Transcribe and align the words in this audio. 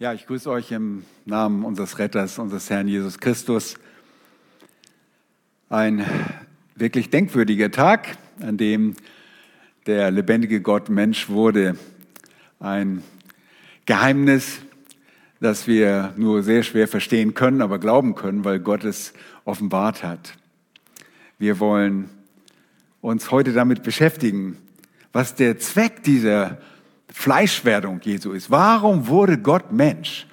Ja, 0.00 0.12
ich 0.12 0.26
grüße 0.26 0.50
euch 0.50 0.72
im 0.72 1.04
Namen 1.24 1.64
unseres 1.64 2.00
Retters, 2.00 2.40
unseres 2.40 2.68
Herrn 2.68 2.88
Jesus 2.88 3.20
Christus. 3.20 3.76
Ein 5.68 6.04
wirklich 6.74 7.10
denkwürdiger 7.10 7.70
Tag, 7.70 8.18
an 8.40 8.56
dem 8.56 8.96
der 9.86 10.10
lebendige 10.10 10.60
Gott 10.62 10.88
Mensch 10.88 11.28
wurde. 11.28 11.76
Ein 12.58 13.04
Geheimnis, 13.86 14.62
das 15.38 15.68
wir 15.68 16.12
nur 16.16 16.42
sehr 16.42 16.64
schwer 16.64 16.88
verstehen 16.88 17.34
können, 17.34 17.62
aber 17.62 17.78
glauben 17.78 18.16
können, 18.16 18.44
weil 18.44 18.58
Gott 18.58 18.82
es 18.82 19.12
offenbart 19.44 20.02
hat. 20.02 20.34
Wir 21.38 21.60
wollen 21.60 22.10
uns 23.00 23.30
heute 23.30 23.52
damit 23.52 23.84
beschäftigen, 23.84 24.58
was 25.12 25.36
der 25.36 25.60
Zweck 25.60 26.02
dieser 26.02 26.58
Fleischwerdung 27.14 28.00
Jesu 28.02 28.32
ist. 28.32 28.50
Warum 28.50 29.06
wurde 29.06 29.38
Gott 29.38 29.70
Mensch? 29.70 30.26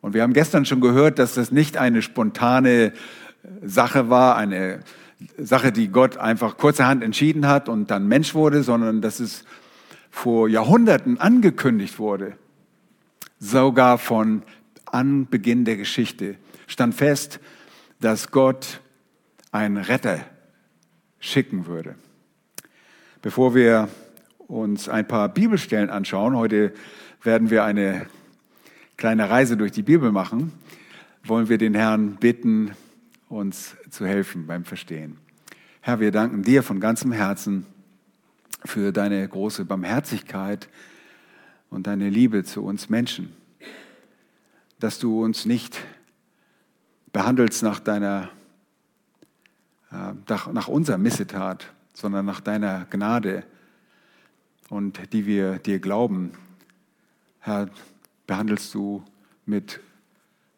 Und 0.00 0.14
wir 0.14 0.22
haben 0.22 0.32
gestern 0.32 0.64
schon 0.64 0.80
gehört, 0.80 1.18
dass 1.18 1.34
das 1.34 1.50
nicht 1.50 1.76
eine 1.76 2.02
spontane 2.02 2.92
Sache 3.62 4.08
war, 4.08 4.36
eine 4.36 4.80
Sache, 5.36 5.72
die 5.72 5.88
Gott 5.88 6.16
einfach 6.16 6.56
kurzerhand 6.56 7.02
entschieden 7.02 7.48
hat 7.48 7.68
und 7.68 7.90
dann 7.90 8.06
Mensch 8.06 8.32
wurde, 8.32 8.62
sondern 8.62 9.02
dass 9.02 9.18
es 9.18 9.44
vor 10.08 10.48
Jahrhunderten 10.48 11.18
angekündigt 11.18 11.98
wurde. 11.98 12.38
Sogar 13.40 13.98
von 13.98 14.44
Anbeginn 14.86 15.64
der 15.64 15.76
Geschichte 15.76 16.36
stand 16.68 16.94
fest, 16.94 17.40
dass 18.00 18.30
Gott 18.30 18.80
einen 19.50 19.78
Retter 19.78 20.20
schicken 21.18 21.66
würde. 21.66 21.96
Bevor 23.20 23.56
wir 23.56 23.88
uns 24.52 24.88
ein 24.88 25.08
paar 25.08 25.30
Bibelstellen 25.30 25.88
anschauen, 25.88 26.36
heute 26.36 26.74
werden 27.22 27.48
wir 27.50 27.64
eine 27.64 28.06
kleine 28.98 29.30
Reise 29.30 29.56
durch 29.56 29.72
die 29.72 29.82
Bibel 29.82 30.12
machen, 30.12 30.52
wollen 31.24 31.48
wir 31.48 31.56
den 31.56 31.74
Herrn 31.74 32.16
bitten, 32.16 32.72
uns 33.30 33.74
zu 33.88 34.06
helfen 34.06 34.46
beim 34.46 34.64
Verstehen. 34.64 35.16
Herr, 35.80 36.00
wir 36.00 36.10
danken 36.10 36.42
dir 36.42 36.62
von 36.62 36.80
ganzem 36.80 37.12
Herzen 37.12 37.66
für 38.64 38.92
deine 38.92 39.26
große 39.26 39.64
Barmherzigkeit 39.64 40.68
und 41.70 41.86
deine 41.86 42.10
Liebe 42.10 42.44
zu 42.44 42.62
uns 42.62 42.90
Menschen, 42.90 43.32
dass 44.78 44.98
du 44.98 45.24
uns 45.24 45.46
nicht 45.46 45.80
behandelst 47.10 47.62
nach 47.62 47.80
deiner, 47.80 48.28
äh, 49.90 50.12
nach 50.26 50.68
unserer 50.68 50.98
Missetat, 50.98 51.72
sondern 51.94 52.26
nach 52.26 52.40
deiner 52.40 52.86
Gnade 52.90 53.44
und 54.72 55.12
die 55.12 55.26
wir 55.26 55.58
dir 55.58 55.78
glauben. 55.80 56.32
Herr, 57.40 57.68
behandelst 58.26 58.72
du 58.72 59.04
mit 59.44 59.80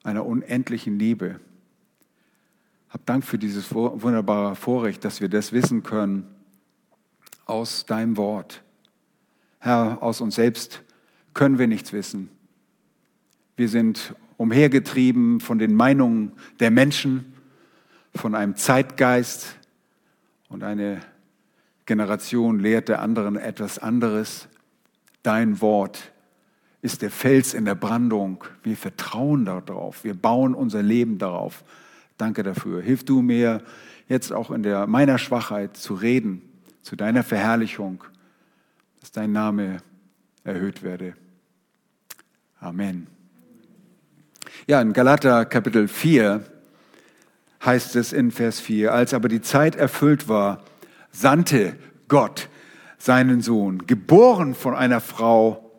einer 0.05 0.25
unendlichen 0.25 1.01
Liebe. 1.01 1.41
Hab 2.91 3.05
Dank 3.07 3.25
für 3.25 3.39
dieses 3.39 3.75
wunderbare 3.75 4.55
Vorrecht, 4.55 5.05
dass 5.05 5.21
wir 5.21 5.29
das 5.29 5.53
wissen 5.53 5.83
können 5.83 6.29
aus 7.47 7.87
deinem 7.87 8.17
Wort. 8.17 8.63
Herr, 9.59 10.01
aus 10.01 10.21
uns 10.21 10.37
selbst 10.37 10.85
können 11.33 11.59
wir 11.59 11.67
nichts 11.67 11.93
wissen. 11.93 12.29
Wir 13.57 13.69
sind 13.69 14.15
umhergetrieben 14.37 15.41
von 15.41 15.59
den 15.59 15.75
Meinungen 15.75 16.31
der 16.61 16.71
Menschen, 16.71 17.35
von 18.15 18.37
einem 18.37 18.55
Zeitgeist 18.55 19.57
und 20.49 20.63
eine 20.63 21.01
Generation 21.87 22.59
lehrt 22.59 22.89
der 22.89 23.03
anderen 23.03 23.37
etwas 23.37 23.79
anderes. 23.79 24.49
Dein 25.23 25.61
Wort 25.61 26.13
ist 26.83 27.03
der 27.03 27.11
Fels 27.11 27.55
in 27.55 27.65
der 27.65 27.75
Brandung. 27.75 28.45
Wir 28.63 28.77
vertrauen 28.77 29.45
darauf. 29.45 30.05
Wir 30.05 30.15
bauen 30.15 30.55
unser 30.55 30.83
Leben 30.83 31.19
darauf. 31.19 31.65
Danke 32.17 32.43
dafür. 32.43 32.83
Hilf 32.83 33.05
du 33.05 33.23
mir 33.23 33.63
jetzt 34.09 34.33
auch 34.33 34.51
in 34.51 34.63
der, 34.63 34.87
meiner 34.87 35.19
Schwachheit 35.19 35.77
zu 35.77 35.95
reden, 35.95 36.43
zu 36.83 36.97
deiner 36.97 37.23
Verherrlichung, 37.23 38.05
dass 39.01 39.13
dein 39.13 39.33
Name 39.33 39.79
erhöht 40.45 40.83
werde. 40.83 41.15
Amen. 42.61 43.07
Ja, 44.67 44.81
in 44.81 44.93
Galater 44.93 45.45
Kapitel 45.45 45.89
4 45.89 46.45
heißt 47.65 47.97
es 47.97 48.13
in 48.13 48.31
Vers 48.31 48.61
4, 48.61 48.93
als 48.93 49.15
aber 49.15 49.29
die 49.29 49.41
Zeit 49.41 49.77
erfüllt 49.77 50.29
war, 50.29 50.63
sandte 51.15 51.77
Gott 52.09 52.49
seinen 52.99 53.41
Sohn, 53.41 53.87
geboren 53.87 54.55
von 54.55 54.75
einer 54.75 55.01
Frau 55.01 55.71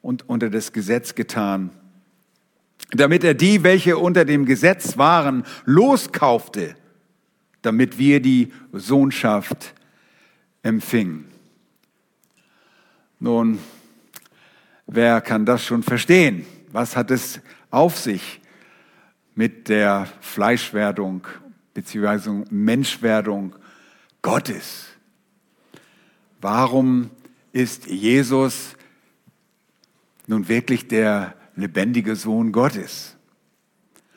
und 0.00 0.28
unter 0.28 0.50
das 0.50 0.72
Gesetz 0.72 1.14
getan, 1.14 1.70
damit 2.90 3.24
er 3.24 3.34
die, 3.34 3.62
welche 3.62 3.98
unter 3.98 4.24
dem 4.24 4.44
Gesetz 4.44 4.96
waren, 4.96 5.44
loskaufte, 5.64 6.74
damit 7.62 7.98
wir 7.98 8.20
die 8.20 8.52
Sohnschaft 8.72 9.74
empfingen. 10.62 11.24
Nun, 13.18 13.58
wer 14.86 15.20
kann 15.20 15.46
das 15.46 15.64
schon 15.64 15.82
verstehen? 15.82 16.44
Was 16.70 16.96
hat 16.96 17.10
es 17.10 17.40
auf 17.70 17.98
sich 17.98 18.40
mit 19.34 19.68
der 19.68 20.06
Fleischwerdung 20.20 21.26
bzw. 21.72 22.44
Menschwerdung 22.50 23.56
Gottes. 24.24 24.86
Warum 26.40 27.10
ist 27.52 27.86
Jesus 27.86 28.74
nun 30.26 30.48
wirklich 30.48 30.88
der 30.88 31.36
lebendige 31.56 32.16
Sohn 32.16 32.50
Gottes? 32.50 33.16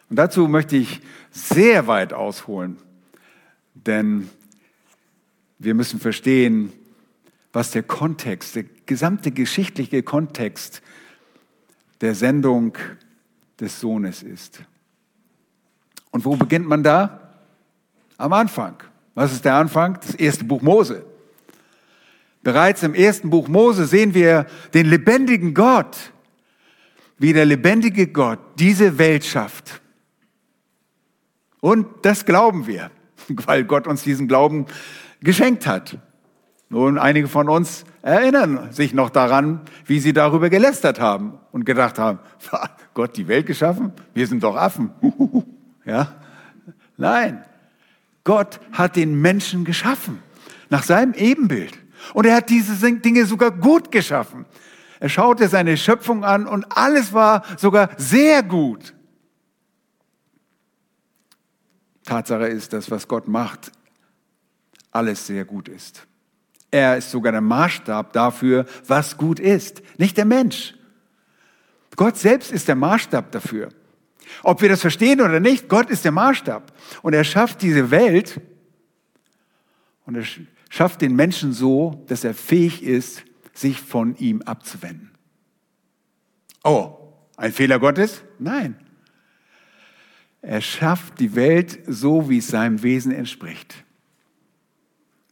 Und 0.10 0.16
dazu 0.16 0.48
möchte 0.48 0.78
ich 0.78 1.02
sehr 1.30 1.88
weit 1.88 2.14
ausholen, 2.14 2.78
denn 3.74 4.30
wir 5.60 5.74
müssen 5.74 6.00
verstehen, 6.00 6.72
was 7.52 7.72
der 7.72 7.84
Kontext, 7.84 8.56
der 8.56 8.64
gesamte 8.86 9.32
geschichtliche 9.32 10.04
Kontext 10.04 10.82
der 12.00 12.16
Sendung 12.16 12.78
des 13.60 13.82
Sohnes 13.82 14.24
ist. 14.24 14.62
Und 16.12 16.24
wo 16.24 16.38
beginnt 16.38 16.66
man 16.66 16.82
da? 16.82 17.34
Am 18.18 18.32
Anfang. 18.32 18.82
Was 19.18 19.34
ist 19.34 19.46
der 19.46 19.56
Anfang? 19.56 19.98
Das 20.00 20.14
erste 20.14 20.44
Buch 20.44 20.62
Mose. 20.62 21.04
Bereits 22.44 22.84
im 22.84 22.94
ersten 22.94 23.32
Buch 23.32 23.48
Mose 23.48 23.88
sehen 23.88 24.14
wir 24.14 24.46
den 24.76 24.86
lebendigen 24.86 25.56
Gott, 25.56 26.12
wie 27.18 27.34
der 27.34 27.46
lebendige 27.46 28.06
Gott 28.06 28.38
diese 28.60 29.00
Welt 29.00 29.26
schafft. 29.26 29.82
Und 31.62 31.88
das 32.04 32.26
glauben 32.26 32.68
wir, 32.68 32.92
weil 33.28 33.64
Gott 33.64 33.88
uns 33.88 34.04
diesen 34.04 34.28
Glauben 34.28 34.68
geschenkt 35.22 35.66
hat. 35.66 35.98
Nun, 36.70 37.00
einige 37.00 37.28
von 37.28 37.50
uns 37.50 37.86
erinnern 38.04 38.72
sich 38.72 38.94
noch 38.94 39.10
daran, 39.10 39.62
wie 39.88 40.00
sie 40.00 40.14
darüber 40.14 40.52
gelästert 40.52 41.00
haben 41.00 41.40
und 41.52 41.66
gedacht 41.66 41.98
haben, 41.98 42.20
Gott 42.94 43.18
die 43.18 43.28
Welt 43.28 43.48
geschaffen? 43.48 43.94
Wir 44.14 44.28
sind 44.28 44.44
doch 44.44 44.56
Affen. 44.56 44.92
Ja? 45.86 46.18
Nein, 46.98 47.46
Gott 48.28 48.60
hat 48.74 48.98
den 48.98 49.22
Menschen 49.22 49.64
geschaffen, 49.64 50.22
nach 50.68 50.84
seinem 50.84 51.14
Ebenbild. 51.14 51.80
Und 52.14 52.26
er 52.26 52.36
hat 52.36 52.50
diese 52.50 52.76
Dinge 52.98 53.26
sogar 53.26 53.52
gut 53.52 53.90
geschaffen. 53.90 54.46
Er 55.00 55.08
schaute 55.08 55.48
seine 55.48 55.78
Schöpfung 55.78 56.26
an 56.26 56.46
und 56.46 56.66
alles 56.76 57.14
war 57.14 57.46
sogar 57.56 57.90
sehr 57.96 58.44
gut. 58.44 58.94
Tatsache 62.04 62.48
ist, 62.48 62.74
dass 62.74 62.92
was 62.92 63.08
Gott 63.08 63.30
macht, 63.30 63.72
alles 64.92 65.26
sehr 65.26 65.46
gut 65.46 65.70
ist. 65.70 66.06
Er 66.70 66.98
ist 66.98 67.12
sogar 67.12 67.32
der 67.32 67.40
Maßstab 67.40 68.12
dafür, 68.12 68.66
was 68.88 69.16
gut 69.16 69.40
ist, 69.40 69.82
nicht 69.98 70.18
der 70.18 70.26
Mensch. 70.26 70.76
Gott 71.96 72.18
selbst 72.18 72.52
ist 72.52 72.68
der 72.68 72.76
Maßstab 72.76 73.32
dafür. 73.32 73.70
Ob 74.44 74.62
wir 74.62 74.70
das 74.70 74.82
verstehen 74.82 75.22
oder 75.22 75.40
nicht, 75.40 75.70
Gott 75.70 75.90
ist 75.90 76.06
der 76.06 76.12
Maßstab. 76.12 76.74
Und 77.02 77.14
er 77.14 77.24
schafft 77.24 77.62
diese 77.62 77.92
Welt 77.92 78.40
und 80.06 80.16
er 80.16 80.24
schafft 80.70 81.02
den 81.02 81.16
Menschen 81.16 81.54
so, 81.54 82.04
dass 82.08 82.24
er 82.24 82.34
fähig 82.34 82.84
ist, 82.84 83.24
sich 83.54 83.80
von 83.82 84.16
ihm 84.18 84.42
abzuwenden. 84.42 85.12
Oh, 86.64 86.98
ein 87.36 87.52
Fehler 87.52 87.80
Gottes? 87.80 88.24
Nein. 88.40 88.76
Er 90.42 90.62
schafft 90.62 91.20
die 91.20 91.36
Welt 91.36 91.80
so, 91.88 92.30
wie 92.30 92.38
es 92.38 92.48
seinem 92.48 92.84
Wesen 92.84 93.12
entspricht. 93.12 93.84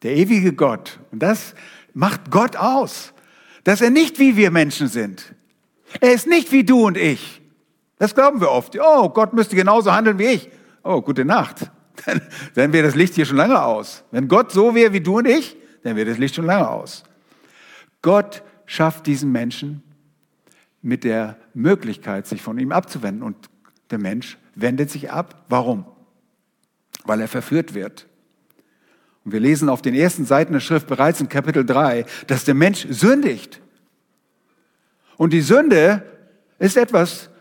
Der 0.03 0.15
ewige 0.15 0.53
Gott, 0.53 1.00
und 1.12 1.19
das 1.19 1.56
macht 1.94 2.31
Gott 2.31 2.57
aus, 2.57 3.13
dass 3.63 3.81
er 3.81 3.89
nicht 3.89 4.19
wie 4.19 4.36
wir 4.36 4.51
Menschen 4.51 4.88
sind. 4.88 5.33
Er 6.01 6.13
ist 6.13 6.27
nicht 6.27 6.51
wie 6.51 6.63
du 6.63 6.86
und 6.86 6.98
ich. 6.98 7.41
Das 8.05 8.13
glauben 8.13 8.39
wir 8.39 8.51
oft. 8.51 8.77
Oh, 8.79 9.09
Gott 9.09 9.33
müsste 9.33 9.55
genauso 9.55 9.91
handeln 9.91 10.19
wie 10.19 10.25
ich. 10.25 10.51
Oh, 10.83 11.01
gute 11.01 11.25
Nacht. 11.25 11.71
Dann, 12.05 12.21
dann 12.53 12.71
wäre 12.71 12.85
das 12.85 12.93
Licht 12.93 13.15
hier 13.15 13.25
schon 13.25 13.37
lange 13.37 13.59
aus. 13.59 14.03
Wenn 14.11 14.27
Gott 14.27 14.51
so 14.51 14.75
wäre 14.75 14.93
wie 14.93 15.01
du 15.01 15.17
und 15.17 15.27
ich, 15.27 15.55
dann 15.81 15.95
wäre 15.95 16.07
das 16.07 16.19
Licht 16.19 16.35
schon 16.35 16.45
lange 16.45 16.69
aus. 16.69 17.03
Gott 18.03 18.43
schafft 18.65 19.07
diesen 19.07 19.31
Menschen 19.31 19.81
mit 20.83 21.03
der 21.03 21.37
Möglichkeit, 21.55 22.27
sich 22.27 22.43
von 22.43 22.59
ihm 22.59 22.71
abzuwenden. 22.71 23.23
Und 23.23 23.49
der 23.89 23.97
Mensch 23.97 24.37
wendet 24.53 24.91
sich 24.91 25.09
ab. 25.09 25.45
Warum? 25.49 25.85
Weil 27.05 27.21
er 27.21 27.27
verführt 27.27 27.73
wird. 27.73 28.07
Und 29.23 29.31
wir 29.31 29.39
lesen 29.39 29.67
auf 29.67 29.81
den 29.81 29.95
ersten 29.95 30.25
Seiten 30.25 30.53
der 30.53 30.59
Schrift 30.59 30.85
bereits 30.85 31.21
in 31.21 31.29
Kapitel 31.29 31.65
3, 31.65 32.05
dass 32.27 32.43
der 32.43 32.53
Mensch 32.53 32.85
sündigt. 32.87 33.61
Und 35.17 35.33
die 35.33 35.41
Sünde 35.41 36.03
ist 36.59 36.77
etwas, 36.77 37.31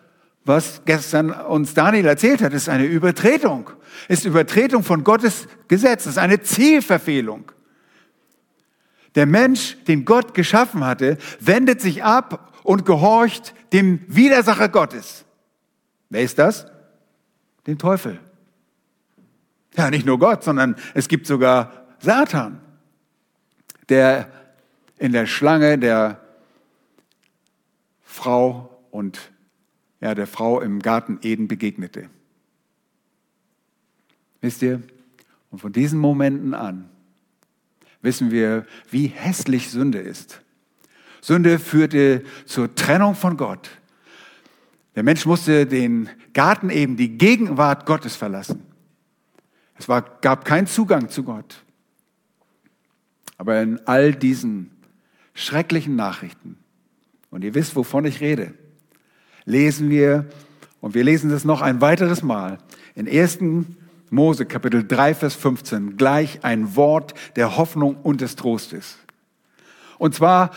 was 0.44 0.82
gestern 0.84 1.30
uns 1.30 1.74
Daniel 1.74 2.06
erzählt 2.06 2.42
hat, 2.42 2.52
ist 2.52 2.68
eine 2.68 2.84
Übertretung. 2.84 3.70
Ist 4.08 4.24
Übertretung 4.24 4.82
von 4.82 5.02
Gottes 5.02 5.48
Gesetz, 5.68 6.06
ist 6.06 6.18
eine 6.18 6.42
Zielverfehlung. 6.42 7.50
Der 9.14 9.26
Mensch, 9.26 9.76
den 9.84 10.04
Gott 10.04 10.34
geschaffen 10.34 10.84
hatte, 10.84 11.18
wendet 11.40 11.80
sich 11.80 12.04
ab 12.04 12.52
und 12.62 12.84
gehorcht 12.84 13.54
dem 13.72 14.00
Widersacher 14.08 14.68
Gottes. 14.68 15.24
Wer 16.10 16.22
ist 16.22 16.38
das? 16.38 16.66
Dem 17.66 17.78
Teufel. 17.78 18.18
Ja, 19.76 19.90
nicht 19.90 20.04
nur 20.04 20.18
Gott, 20.18 20.44
sondern 20.44 20.76
es 20.94 21.08
gibt 21.08 21.26
sogar 21.26 21.72
Satan, 22.00 22.60
der 23.88 24.28
in 24.98 25.12
der 25.12 25.26
Schlange 25.26 25.78
der 25.78 26.20
Frau 28.02 28.82
und 28.90 29.32
ja, 30.04 30.14
der 30.14 30.26
Frau 30.26 30.60
im 30.60 30.80
Garten 30.80 31.18
Eden 31.22 31.48
begegnete. 31.48 32.10
Wisst 34.42 34.60
ihr? 34.60 34.82
Und 35.50 35.60
von 35.60 35.72
diesen 35.72 35.98
Momenten 35.98 36.52
an 36.52 36.90
wissen 38.02 38.30
wir, 38.30 38.66
wie 38.90 39.06
hässlich 39.06 39.70
Sünde 39.70 39.98
ist. 39.98 40.42
Sünde 41.22 41.58
führte 41.58 42.22
zur 42.44 42.74
Trennung 42.74 43.14
von 43.14 43.38
Gott. 43.38 43.70
Der 44.94 45.04
Mensch 45.04 45.24
musste 45.24 45.64
den 45.64 46.10
Garten 46.34 46.68
eben, 46.68 46.98
die 46.98 47.16
Gegenwart 47.16 47.86
Gottes 47.86 48.14
verlassen. 48.14 48.62
Es 49.78 49.88
war, 49.88 50.02
gab 50.20 50.44
keinen 50.44 50.66
Zugang 50.66 51.08
zu 51.08 51.22
Gott. 51.22 51.64
Aber 53.38 53.62
in 53.62 53.80
all 53.86 54.14
diesen 54.14 54.70
schrecklichen 55.32 55.96
Nachrichten, 55.96 56.58
und 57.30 57.42
ihr 57.42 57.54
wisst, 57.54 57.74
wovon 57.74 58.04
ich 58.04 58.20
rede, 58.20 58.52
lesen 59.44 59.90
wir, 59.90 60.26
und 60.80 60.94
wir 60.94 61.04
lesen 61.04 61.30
das 61.30 61.44
noch 61.44 61.60
ein 61.62 61.80
weiteres 61.80 62.22
Mal, 62.22 62.58
in 62.94 63.08
1. 63.08 63.38
Mose 64.10 64.46
Kapitel 64.46 64.86
3, 64.86 65.14
Vers 65.14 65.34
15, 65.34 65.96
gleich 65.96 66.40
ein 66.42 66.76
Wort 66.76 67.14
der 67.36 67.56
Hoffnung 67.56 67.96
und 68.02 68.20
des 68.20 68.36
Trostes. 68.36 68.98
Und 69.98 70.14
zwar 70.14 70.50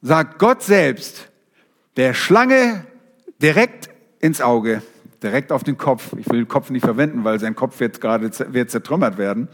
sagt 0.00 0.38
Gott 0.38 0.62
selbst 0.62 1.28
der 1.96 2.14
Schlange 2.14 2.84
direkt 3.42 3.90
ins 4.20 4.40
Auge, 4.40 4.82
direkt 5.22 5.52
auf 5.52 5.64
den 5.64 5.76
Kopf. 5.76 6.14
Ich 6.16 6.28
will 6.30 6.40
den 6.42 6.48
Kopf 6.48 6.70
nicht 6.70 6.84
verwenden, 6.84 7.24
weil 7.24 7.40
sein 7.40 7.54
Kopf 7.54 7.80
wird 7.80 8.00
gerade 8.00 8.30
wird 8.52 8.70
zertrümmert 8.70 9.18
werden 9.18 9.48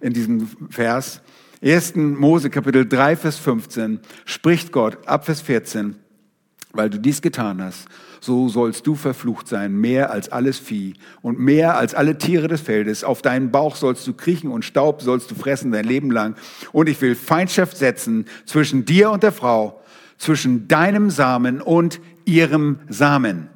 in 0.00 0.12
diesem 0.12 0.48
Vers. 0.70 1.22
1. 1.62 1.96
Mose 1.96 2.50
Kapitel 2.50 2.88
3, 2.88 3.16
Vers 3.16 3.38
15 3.38 4.00
spricht 4.24 4.72
Gott 4.72 5.06
ab 5.06 5.26
Vers 5.26 5.42
14, 5.42 5.96
weil 6.72 6.90
du 6.90 6.98
dies 6.98 7.22
getan 7.22 7.62
hast, 7.62 7.88
so 8.20 8.48
sollst 8.48 8.86
du 8.86 8.94
verflucht 8.94 9.48
sein, 9.48 9.74
mehr 9.74 10.10
als 10.10 10.30
alles 10.30 10.58
Vieh 10.58 10.94
und 11.22 11.38
mehr 11.38 11.76
als 11.76 11.94
alle 11.94 12.18
Tiere 12.18 12.48
des 12.48 12.60
Feldes. 12.60 13.02
Auf 13.02 13.22
deinen 13.22 13.50
Bauch 13.50 13.76
sollst 13.76 14.06
du 14.06 14.14
kriechen 14.14 14.50
und 14.50 14.64
Staub 14.64 15.02
sollst 15.02 15.30
du 15.30 15.34
fressen 15.34 15.72
dein 15.72 15.84
Leben 15.84 16.10
lang. 16.10 16.36
Und 16.72 16.88
ich 16.88 17.00
will 17.00 17.14
Feindschaft 17.14 17.76
setzen 17.76 18.26
zwischen 18.46 18.84
dir 18.84 19.10
und 19.10 19.22
der 19.22 19.32
Frau, 19.32 19.80
zwischen 20.18 20.68
deinem 20.68 21.10
Samen 21.10 21.60
und 21.60 22.00
ihrem 22.24 22.80
Samen. 22.88 23.48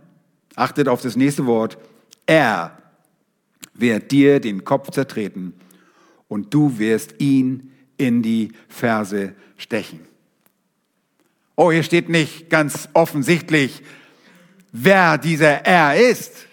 Achtet 0.56 0.88
auf 0.88 1.02
das 1.02 1.16
nächste 1.16 1.46
Wort. 1.46 1.78
Er 2.26 2.78
wird 3.74 4.10
dir 4.10 4.40
den 4.40 4.64
Kopf 4.64 4.90
zertreten 4.90 5.52
und 6.28 6.54
du 6.54 6.78
wirst 6.78 7.20
ihn 7.20 7.72
in 7.96 8.22
die 8.22 8.52
Ferse 8.68 9.34
stechen. 9.56 10.13
Oh, 11.56 11.70
hier 11.70 11.82
steht 11.82 12.08
nicht 12.08 12.50
ganz 12.50 12.88
offensichtlich, 12.94 13.82
wer 14.72 15.18
dieser 15.18 15.64
Er 15.64 15.96
ist. 16.10 16.46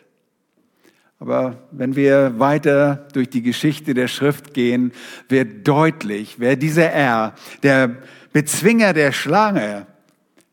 Aber 1.20 1.68
wenn 1.72 1.96
wir 1.96 2.40
weiter 2.40 3.08
durch 3.14 3.30
die 3.30 3.42
Geschichte 3.42 3.94
der 3.94 4.08
Schrift 4.08 4.54
gehen, 4.54 4.92
wird 5.30 5.68
deutlich, 5.68 6.40
wer 6.40 6.56
dieser 6.56 6.92
Er, 6.92 7.36
der 7.64 7.98
Bezwinger 8.34 8.94
der 8.94 9.12
Schlange, 9.12 9.88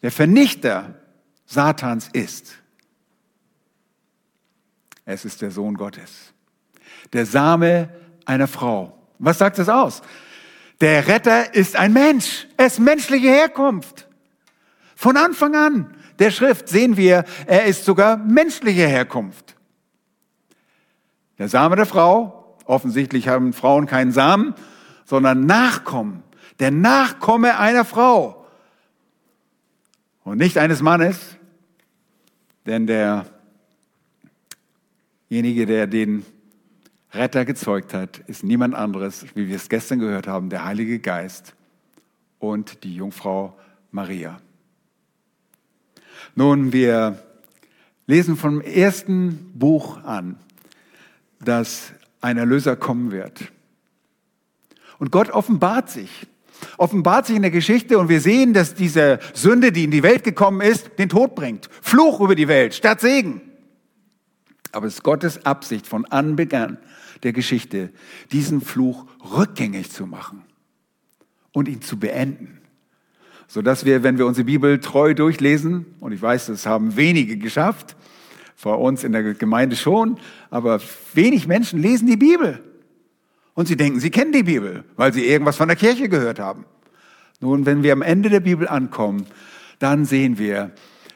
der 0.02 0.10
Vernichter 0.10 0.94
Satans 1.46 2.08
ist. 2.12 2.58
Es 5.04 5.24
ist 5.24 5.40
der 5.40 5.50
Sohn 5.50 5.74
Gottes. 5.74 6.34
Der 7.14 7.24
Same 7.24 7.88
einer 8.26 8.46
Frau. 8.46 8.98
Was 9.18 9.38
sagt 9.38 9.58
es 9.58 9.70
aus? 9.70 10.02
Der 10.80 11.08
Retter 11.08 11.54
ist 11.54 11.76
ein 11.76 11.94
Mensch. 11.94 12.46
Er 12.58 12.66
ist 12.66 12.78
menschliche 12.78 13.28
Herkunft. 13.28 14.07
Von 15.00 15.16
Anfang 15.16 15.54
an 15.54 15.94
der 16.18 16.32
Schrift 16.32 16.68
sehen 16.68 16.96
wir, 16.96 17.24
er 17.46 17.66
ist 17.66 17.84
sogar 17.84 18.16
menschliche 18.16 18.84
Herkunft. 18.84 19.54
Der 21.38 21.48
Same 21.48 21.76
der 21.76 21.86
Frau, 21.86 22.56
offensichtlich 22.64 23.28
haben 23.28 23.52
Frauen 23.52 23.86
keinen 23.86 24.10
Samen, 24.10 24.56
sondern 25.04 25.46
Nachkommen. 25.46 26.24
Der 26.58 26.72
Nachkomme 26.72 27.60
einer 27.60 27.84
Frau. 27.84 28.44
Und 30.24 30.38
nicht 30.38 30.58
eines 30.58 30.82
Mannes, 30.82 31.36
denn 32.66 32.88
derjenige, 35.28 35.64
der 35.66 35.86
den 35.86 36.26
Retter 37.12 37.44
gezeugt 37.44 37.94
hat, 37.94 38.18
ist 38.26 38.42
niemand 38.42 38.74
anderes, 38.74 39.26
wie 39.36 39.46
wir 39.46 39.54
es 39.54 39.68
gestern 39.68 40.00
gehört 40.00 40.26
haben, 40.26 40.50
der 40.50 40.64
Heilige 40.64 40.98
Geist 40.98 41.54
und 42.40 42.82
die 42.82 42.96
Jungfrau 42.96 43.56
Maria. 43.92 44.40
Nun, 46.38 46.72
wir 46.72 47.18
lesen 48.06 48.36
vom 48.36 48.60
ersten 48.60 49.50
Buch 49.58 50.04
an, 50.04 50.36
dass 51.40 51.92
ein 52.20 52.38
Erlöser 52.38 52.76
kommen 52.76 53.10
wird. 53.10 53.50
Und 55.00 55.10
Gott 55.10 55.30
offenbart 55.30 55.90
sich. 55.90 56.28
Offenbart 56.76 57.26
sich 57.26 57.34
in 57.34 57.42
der 57.42 57.50
Geschichte 57.50 57.98
und 57.98 58.08
wir 58.08 58.20
sehen, 58.20 58.54
dass 58.54 58.74
diese 58.74 59.18
Sünde, 59.34 59.72
die 59.72 59.82
in 59.82 59.90
die 59.90 60.04
Welt 60.04 60.22
gekommen 60.22 60.60
ist, 60.60 60.92
den 61.00 61.08
Tod 61.08 61.34
bringt. 61.34 61.68
Fluch 61.82 62.20
über 62.20 62.36
die 62.36 62.46
Welt 62.46 62.72
statt 62.72 63.00
Segen. 63.00 63.40
Aber 64.70 64.86
es 64.86 64.94
ist 64.94 65.02
Gottes 65.02 65.44
Absicht 65.44 65.88
von 65.88 66.04
Anbeginn 66.04 66.78
der 67.24 67.32
Geschichte, 67.32 67.90
diesen 68.30 68.60
Fluch 68.60 69.06
rückgängig 69.36 69.90
zu 69.90 70.06
machen 70.06 70.44
und 71.50 71.66
ihn 71.66 71.82
zu 71.82 71.98
beenden 71.98 72.58
sodass 73.48 73.86
wir, 73.86 74.02
wenn 74.02 74.18
wir 74.18 74.26
unsere 74.26 74.44
Bibel 74.44 74.78
treu 74.78 75.14
durchlesen, 75.14 75.86
und 75.98 76.12
ich 76.12 76.22
weiß, 76.22 76.46
das 76.46 76.66
haben 76.66 76.96
wenige 76.96 77.38
geschafft, 77.38 77.96
vor 78.54 78.78
uns 78.78 79.02
in 79.04 79.12
der 79.12 79.34
Gemeinde 79.34 79.74
schon, 79.74 80.18
aber 80.50 80.80
wenig 81.14 81.48
Menschen 81.48 81.80
lesen 81.80 82.06
die 82.06 82.16
Bibel. 82.16 82.62
Und 83.54 83.66
sie 83.66 83.76
denken, 83.76 83.98
sie 83.98 84.10
kennen 84.10 84.32
die 84.32 84.42
Bibel, 84.42 84.84
weil 84.96 85.12
sie 85.12 85.26
irgendwas 85.26 85.56
von 85.56 85.68
der 85.68 85.76
Kirche 85.76 86.08
gehört 86.08 86.38
haben. 86.38 86.64
Nun, 87.40 87.66
wenn 87.66 87.82
wir 87.82 87.92
am 87.92 88.02
Ende 88.02 88.28
der 88.28 88.40
Bibel 88.40 88.68
ankommen, 88.68 89.26
dann 89.78 90.04
sehen 90.04 90.38
wir, 90.38 90.72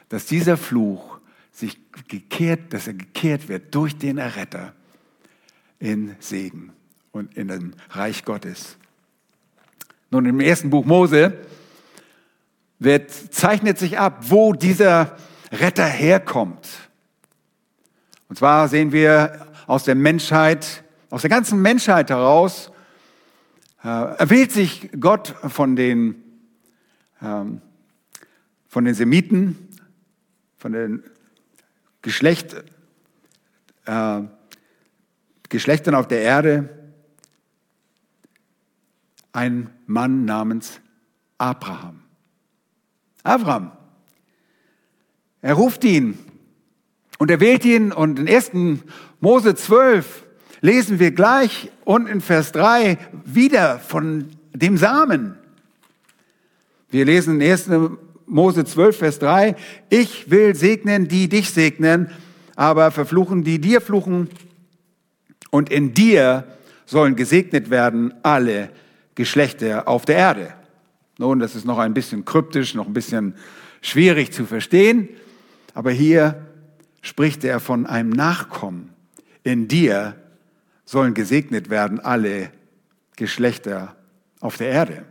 dass 0.09 0.25
dieser 0.25 0.57
Fluch 0.57 1.19
sich 1.51 1.77
gekehrt, 2.07 2.73
dass 2.73 2.87
er 2.87 2.93
gekehrt 2.93 3.47
wird 3.47 3.75
durch 3.75 3.97
den 3.97 4.17
Erretter 4.17 4.73
in 5.79 6.15
Segen 6.19 6.71
und 7.11 7.35
in 7.37 7.49
dem 7.49 7.73
Reich 7.91 8.25
Gottes. 8.25 8.77
Nun, 10.09 10.25
im 10.25 10.39
ersten 10.39 10.69
Buch 10.69 10.85
Mose 10.85 11.33
wird, 12.83 13.11
zeichnet 13.11 13.77
sich 13.77 13.99
ab, 13.99 14.25
wo 14.29 14.53
dieser 14.53 15.15
Retter 15.51 15.85
herkommt. 15.85 16.67
Und 18.29 18.37
zwar 18.37 18.67
sehen 18.67 18.91
wir 18.91 19.47
aus 19.67 19.83
der 19.83 19.95
Menschheit, 19.95 20.83
aus 21.09 21.21
der 21.21 21.29
ganzen 21.29 21.61
Menschheit 21.61 22.09
heraus, 22.09 22.71
äh, 23.83 23.87
erwählt 23.87 24.51
sich 24.51 24.89
Gott 24.99 25.35
von 25.47 25.75
den, 25.75 26.15
ähm, 27.21 27.61
von 28.67 28.85
den 28.85 28.95
Semiten, 28.95 29.69
von 30.57 30.71
den 30.71 31.03
Geschlecht, 32.01 32.55
äh, 33.85 34.21
Geschlechtern 35.49 35.95
auf 35.95 36.07
der 36.07 36.21
Erde, 36.21 36.69
ein 39.31 39.69
Mann 39.85 40.25
namens 40.25 40.79
Abraham. 41.37 42.02
Abraham. 43.23 43.71
Er 45.41 45.53
ruft 45.53 45.83
ihn 45.83 46.17
und 47.17 47.31
er 47.31 47.39
wählt 47.39 47.65
ihn 47.65 47.91
und 47.91 48.19
in 48.19 48.27
1. 48.27 48.51
Mose 49.19 49.55
12 49.55 50.23
lesen 50.61 50.99
wir 50.99 51.11
gleich 51.11 51.69
und 51.83 52.07
in 52.07 52.21
Vers 52.21 52.51
3 52.53 52.97
wieder 53.25 53.79
von 53.79 54.29
dem 54.53 54.77
Samen. 54.77 55.35
Wir 56.89 57.05
lesen 57.05 57.41
in 57.41 57.51
1. 57.51 57.69
Mose 58.25 58.65
12, 58.65 58.97
Vers 58.97 59.19
3, 59.19 59.55
ich 59.89 60.31
will 60.31 60.55
segnen, 60.55 61.07
die 61.07 61.27
dich 61.27 61.49
segnen, 61.49 62.09
aber 62.55 62.91
verfluchen, 62.91 63.43
die 63.43 63.59
dir 63.59 63.81
fluchen. 63.81 64.29
Und 65.51 65.69
in 65.69 65.93
dir 65.93 66.45
sollen 66.85 67.15
gesegnet 67.15 67.69
werden 67.69 68.13
alle 68.23 68.69
Geschlechter 69.15 69.87
auf 69.87 70.05
der 70.05 70.15
Erde. 70.15 70.53
Nun, 71.23 71.39
das 71.39 71.55
ist 71.55 71.63
noch 71.63 71.77
ein 71.77 71.93
bisschen 71.93 72.25
kryptisch, 72.25 72.75
noch 72.75 72.85
ein 72.85 72.91
bisschen 72.91 73.35
schwierig 73.81 74.33
zu 74.33 74.45
verstehen, 74.45 75.07
aber 75.73 75.89
hier 75.89 76.45
spricht 77.01 77.45
er 77.45 77.61
von 77.61 77.85
einem 77.85 78.09
Nachkommen. 78.09 78.89
In 79.41 79.69
dir 79.69 80.17
sollen 80.83 81.13
gesegnet 81.13 81.69
werden 81.69 82.01
alle 82.01 82.51
Geschlechter 83.15 83.95
auf 84.41 84.57
der 84.57 84.67
Erde. 84.67 85.05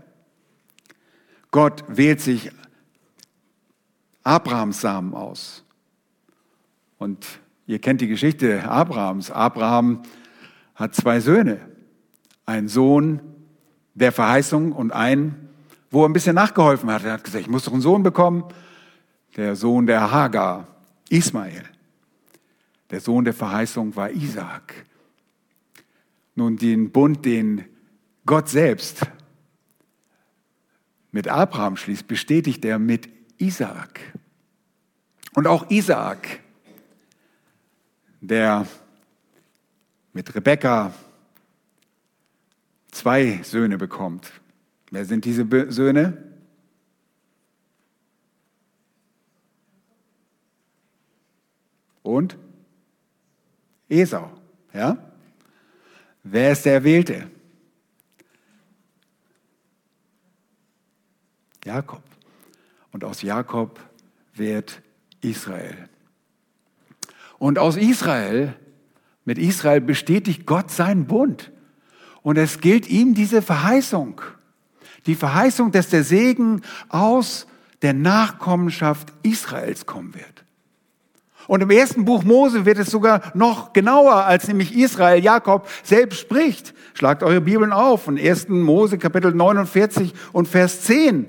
Gott 1.51 1.83
wählt 1.89 2.21
sich 2.21 2.51
Abrahams 4.23 4.83
Samen 4.83 5.15
aus. 5.15 5.65
Und 6.99 7.27
ihr 7.67 7.79
kennt 7.79 8.03
die 8.03 8.09
Geschichte 8.09 8.69
Abrahams. 8.69 9.31
Abraham 9.31 10.03
hat 10.75 10.95
zwei 10.95 11.21
Söhne. 11.21 11.59
Ein 12.45 12.69
Sohn 12.69 13.23
der 13.95 14.13
Verheißung 14.13 14.73
und 14.73 14.93
einen, 14.93 15.42
wo 15.93 16.03
er 16.03 16.09
ein 16.09 16.13
bisschen 16.13 16.35
nachgeholfen 16.35 16.91
hat. 16.91 17.05
Er 17.05 17.13
hat 17.13 17.25
gesagt, 17.25 17.45
ich 17.45 17.51
muss 17.51 17.65
doch 17.65 17.73
einen 17.73 17.83
Sohn 17.83 18.03
bekommen. 18.03 18.45
Der 19.37 19.55
Sohn 19.55 19.87
der 19.87 20.11
Hagar, 20.11 20.67
Ismael. 21.09 21.63
Der 22.91 23.01
Sohn 23.01 23.25
der 23.25 23.35
Verheißung 23.35 23.95
war 23.95 24.11
Isaac. 24.11 24.87
Nun, 26.35 26.57
den 26.57 26.91
Bund, 26.91 27.25
den 27.25 27.65
Gott 28.25 28.49
selbst 28.49 29.07
mit 31.11 31.29
Abraham 31.29 31.77
schließt, 31.77 32.09
bestätigt 32.09 32.65
er 32.65 32.79
mit 32.79 33.09
Isaak. 33.37 34.01
Und 35.35 35.47
auch 35.47 35.71
Isaak, 35.71 36.41
der 38.21 38.67
mit 40.15 40.35
Rebekka 40.35 40.95
zwei 42.91 43.41
Söhne 43.43 43.77
bekommt. 43.77 44.42
Wer 44.93 45.07
sind 45.07 45.25
diese 45.25 45.47
Söhne? 45.73 46.19
Und 52.03 52.37
Esau, 53.89 54.31
ja? 54.75 54.99
Wer 56.23 56.53
ist 56.53 56.67
der 56.67 56.75
Erwählte? 56.75 57.31
Jakob. 61.65 62.03
Und 62.91 63.03
aus 63.03 63.23
Jakob 63.23 63.81
wird 64.35 64.83
Israel. 65.23 65.89
Und 67.39 67.59
aus 67.59 67.79
Israel, 67.79 68.55
mit 69.25 69.39
Israel 69.39 69.81
bestätigt 69.81 70.45
Gott 70.45 70.71
seinen 70.71 71.07
Bund. 71.07 71.51
Und 72.21 72.37
es 72.37 72.61
gilt 72.61 72.91
ihm 72.91 73.15
diese 73.15 73.41
Verheißung. 73.41 74.21
Die 75.07 75.15
Verheißung, 75.15 75.73
dass 75.73 75.89
der 75.89 76.05
Segen 76.05 76.63
aus 76.89 77.47
der 77.83 77.93
Nachkommenschaft 77.93 79.13
Israels 79.23 79.87
kommen 79.87 80.15
wird. 80.15 80.45
Und 81.49 81.61
im 81.61 81.71
ersten 81.71 82.05
Buch 82.05 82.23
Mose 82.23 82.65
wird 82.67 82.79
es 82.79 82.91
sogar 82.91 83.33
noch 83.35 83.73
genauer, 83.73 84.25
als 84.25 84.47
nämlich 84.47 84.77
Israel, 84.77 85.23
Jakob 85.23 85.69
selbst 85.83 86.21
spricht. 86.21 86.73
Schlagt 86.95 87.23
eure 87.25 87.41
Bibeln 87.41 87.73
auf 87.73 88.07
in 88.07 88.19
1. 88.19 88.49
Mose 88.49 88.97
Kapitel 88.99 89.35
49 89.35 90.15
und 90.33 90.47
Vers 90.47 90.83
10. 90.83 91.29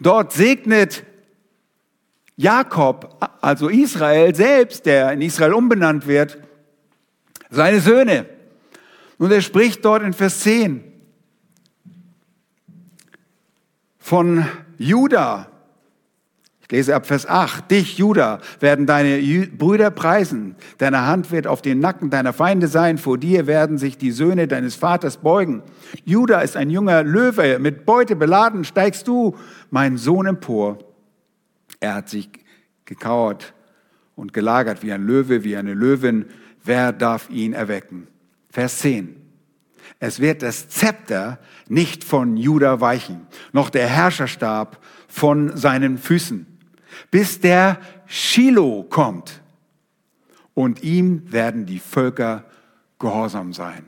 Dort 0.00 0.32
segnet 0.32 1.04
Jakob, 2.36 3.16
also 3.40 3.68
Israel 3.68 4.34
selbst, 4.34 4.86
der 4.86 5.12
in 5.12 5.20
Israel 5.20 5.52
umbenannt 5.52 6.06
wird, 6.06 6.38
seine 7.50 7.80
Söhne. 7.80 8.26
Und 9.18 9.32
er 9.32 9.40
spricht 9.40 9.84
dort 9.84 10.02
in 10.02 10.12
Vers 10.12 10.40
10 10.40 10.85
von 14.06 14.46
Juda. 14.78 15.48
Ich 16.60 16.70
lese 16.70 16.94
ab 16.94 17.06
Vers 17.06 17.26
8. 17.26 17.68
Dich, 17.68 17.98
Juda, 17.98 18.38
werden 18.60 18.86
deine 18.86 19.20
Brüder 19.48 19.90
preisen. 19.90 20.54
Deine 20.78 21.08
Hand 21.08 21.32
wird 21.32 21.48
auf 21.48 21.60
den 21.60 21.80
Nacken 21.80 22.08
deiner 22.08 22.32
Feinde 22.32 22.68
sein. 22.68 22.98
Vor 22.98 23.18
dir 23.18 23.48
werden 23.48 23.78
sich 23.78 23.98
die 23.98 24.12
Söhne 24.12 24.46
deines 24.46 24.76
Vaters 24.76 25.16
beugen. 25.16 25.64
Juda 26.04 26.38
ist 26.42 26.56
ein 26.56 26.70
junger 26.70 27.02
Löwe. 27.02 27.58
Mit 27.58 27.84
Beute 27.84 28.14
beladen 28.14 28.62
steigst 28.62 29.08
du, 29.08 29.34
mein 29.72 29.96
Sohn, 29.96 30.26
empor. 30.26 30.78
Er 31.80 31.94
hat 31.94 32.08
sich 32.08 32.30
gekauert 32.84 33.54
und 34.14 34.32
gelagert 34.32 34.84
wie 34.84 34.92
ein 34.92 35.04
Löwe, 35.04 35.42
wie 35.42 35.56
eine 35.56 35.74
Löwin. 35.74 36.26
Wer 36.62 36.92
darf 36.92 37.28
ihn 37.28 37.54
erwecken? 37.54 38.06
Vers 38.50 38.78
10. 38.78 39.25
Es 39.98 40.20
wird 40.20 40.42
das 40.42 40.68
Zepter 40.68 41.38
nicht 41.68 42.04
von 42.04 42.36
Juda 42.36 42.80
weichen, 42.80 43.26
noch 43.52 43.70
der 43.70 43.86
Herrscherstab 43.88 44.84
von 45.08 45.56
seinen 45.56 45.98
Füßen 45.98 46.56
bis 47.10 47.40
der 47.40 47.80
Shiloh 48.06 48.84
kommt. 48.84 49.42
Und 50.54 50.82
ihm 50.82 51.30
werden 51.32 51.66
die 51.66 51.78
Völker 51.78 52.44
gehorsam 52.98 53.52
sein. 53.52 53.84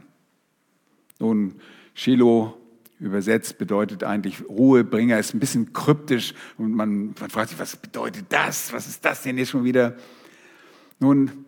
Nun, 1.19 1.55
Shiloh 1.95 2.57
übersetzt 3.01 3.59
bedeutet 3.59 4.05
eigentlich 4.05 4.45
Ruhebringer, 4.49 5.19
ist 5.19 5.35
ein 5.35 5.41
bisschen 5.41 5.73
kryptisch 5.73 6.35
und 6.59 6.75
man, 6.75 7.15
man 7.19 7.31
fragt 7.31 7.51
sich, 7.51 7.59
was 7.59 7.77
bedeutet 7.77 8.27
das? 8.29 8.73
Was 8.73 8.87
ist 8.87 9.05
das 9.05 9.23
denn 9.23 9.39
jetzt 9.39 9.51
schon 9.51 9.65
wieder? 9.65 9.97
Nun, 10.99 11.45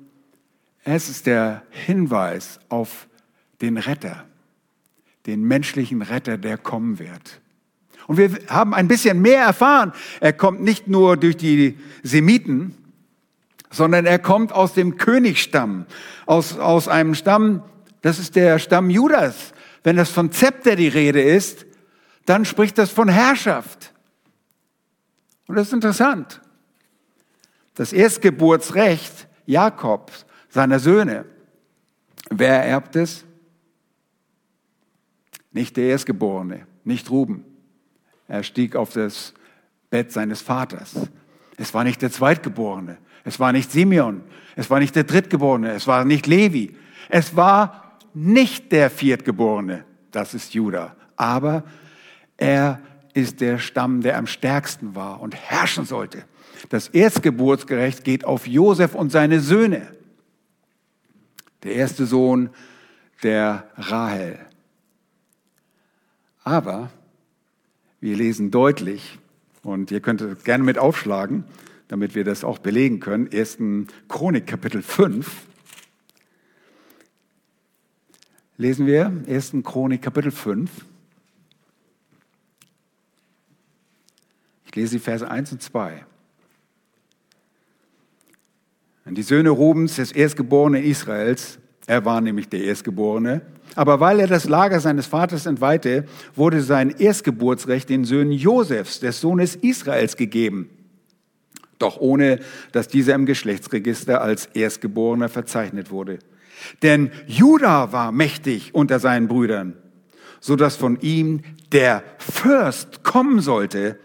es 0.85 1.11
ist 1.11 1.27
der 1.27 1.65
Hinweis 1.71 2.61
auf 2.69 3.09
den 3.61 3.77
Retter, 3.77 4.25
den 5.27 5.43
menschlichen 5.43 6.03
Retter, 6.03 6.39
der 6.39 6.59
kommen 6.59 6.99
wird. 6.99 7.41
Und 8.07 8.17
wir 8.17 8.31
haben 8.49 8.75
ein 8.75 8.89
bisschen 8.89 9.23
mehr 9.23 9.43
erfahren. 9.43 9.93
Er 10.21 10.33
kommt 10.33 10.63
nicht 10.63 10.89
nur 10.89 11.17
durch 11.17 11.37
die 11.37 11.79
Semiten, 12.03 12.75
sondern 13.71 14.07
er 14.07 14.19
kommt 14.19 14.53
aus 14.53 14.75
dem 14.75 14.97
Königsstamm, 14.97 15.87
aus, 16.27 16.59
aus 16.59 16.89
einem 16.89 17.15
Stamm, 17.15 17.63
das 18.03 18.19
ist 18.19 18.35
der 18.35 18.59
Stamm 18.59 18.91
Judas. 18.91 19.53
Wenn 19.85 19.97
das 19.97 20.11
von 20.11 20.33
Zepter 20.33 20.77
die 20.77 20.89
Rede 20.89 21.23
ist, 21.23 21.67
dann 22.27 22.45
spricht 22.45 22.79
das 22.79 22.91
von 22.91 23.09
Herrschaft. 23.09 23.93
Und 25.47 25.57
das 25.57 25.69
ist 25.69 25.73
interessant. 25.73 26.41
Das 27.75 27.93
Erstgeburtsrecht 27.93 29.29
Jakobs, 29.47 30.27
seiner 30.49 30.79
Söhne, 30.79 31.25
wer 32.31 32.65
erbt 32.65 32.97
es? 32.97 33.25
Nicht 35.53 35.77
der 35.77 35.85
Erstgeborene, 35.85 36.67
nicht 36.85 37.11
Ruben. 37.11 37.45
Er 38.29 38.43
stieg 38.43 38.77
auf 38.77 38.93
das 38.93 39.35
Bett 39.91 40.13
seines 40.13 40.41
Vaters. 40.41 41.09
Es 41.57 41.75
war 41.75 41.85
nicht 41.85 42.01
der 42.01 42.13
Zweitgeborene. 42.13 42.99
Es 43.25 43.41
war 43.41 43.53
nicht 43.53 43.71
Simeon. 43.71 44.23
Es 44.57 44.71
war 44.71 44.79
nicht 44.79 44.95
der 44.95 45.05
Drittgeborene. 45.05 45.73
Es 45.73 45.87
war 45.87 46.05
nicht 46.05 46.27
Levi. 46.27 46.77
Es 47.09 47.37
war 47.37 47.99
nicht 48.15 48.73
der 48.73 48.91
Viertgeborene. 48.91 49.85
Das 50.11 50.35
ist 50.35 50.55
Judah. 50.55 50.97
Aber 51.17 51.65
er 52.37 52.81
ist 53.13 53.41
der 53.41 53.59
Stamm, 53.59 54.01
der 54.01 54.17
am 54.17 54.27
stärksten 54.27 54.95
war 54.95 55.21
und 55.21 55.35
herrschen 55.35 55.85
sollte. 55.85 56.25
Das 56.69 56.89
Erstgeburtsgerecht 56.89 58.05
geht 58.05 58.25
auf 58.25 58.47
Josef 58.47 58.95
und 58.95 59.11
seine 59.11 59.41
Söhne. 59.41 59.89
Der 61.63 61.75
erste 61.75 62.07
Sohn 62.07 62.51
der 63.23 63.65
Rahel. 63.77 64.39
Aber 66.51 66.91
wir 68.01 68.17
lesen 68.17 68.51
deutlich, 68.51 69.21
und 69.63 69.93
ihr 69.93 70.01
könnt 70.01 70.21
es 70.21 70.43
gerne 70.43 70.65
mit 70.65 70.79
aufschlagen, 70.79 71.45
damit 71.87 72.17
wir 72.17 72.25
das 72.25 72.43
auch 72.43 72.59
belegen 72.59 72.99
können, 72.99 73.31
1. 73.33 73.59
Chronik 74.09 74.49
Kapitel 74.49 74.83
5. 74.83 75.31
Lesen 78.57 78.85
wir 78.89 79.13
1. 79.29 79.53
Chronik 79.63 80.03
Kapitel 80.03 80.33
5. 80.33 80.73
Ich 84.67 84.75
lese 84.75 84.97
die 84.97 84.99
Verse 84.99 85.31
1 85.31 85.53
und 85.53 85.63
2. 85.63 86.05
Und 89.05 89.15
die 89.15 89.23
Söhne 89.23 89.51
Rubens, 89.51 89.95
des 89.95 90.11
Erstgeborenen 90.11 90.83
Israels, 90.83 91.60
er 91.91 92.05
war 92.05 92.21
nämlich 92.21 92.49
der 92.49 92.63
Erstgeborene, 92.63 93.43
aber 93.75 93.99
weil 93.99 94.21
er 94.21 94.29
das 94.29 94.49
Lager 94.49 94.79
seines 94.79 95.07
Vaters 95.07 95.47
entweihte, 95.47 96.05
wurde 96.37 96.63
sein 96.63 96.91
Erstgeburtsrecht 96.91 97.89
den 97.89 98.05
Söhnen 98.05 98.31
Josefs, 98.31 99.01
des 99.01 99.21
Sohnes 99.21 99.57
Israels, 99.57 100.17
gegeben. 100.17 100.71
Doch 101.81 101.99
ohne, 101.99 102.39
dass 102.71 102.87
dieser 102.87 103.17
im 103.17 103.27
Geschlechtsregister 103.27 104.21
als 104.21 104.47
Erstgeborener 104.47 105.29
verzeichnet 105.29 105.91
wurde. 105.91 106.21
Denn 106.83 107.11
Judah 107.27 107.93
war 107.93 108.13
mächtig 108.13 108.73
unter 108.73 109.01
seinen 109.01 109.27
Brüdern, 109.27 109.75
so 110.39 110.55
dass 110.55 110.77
von 110.77 110.97
ihm 111.01 111.41
der 111.73 112.05
Fürst 112.19 113.03
kommen 113.03 113.41
sollte. 113.41 113.99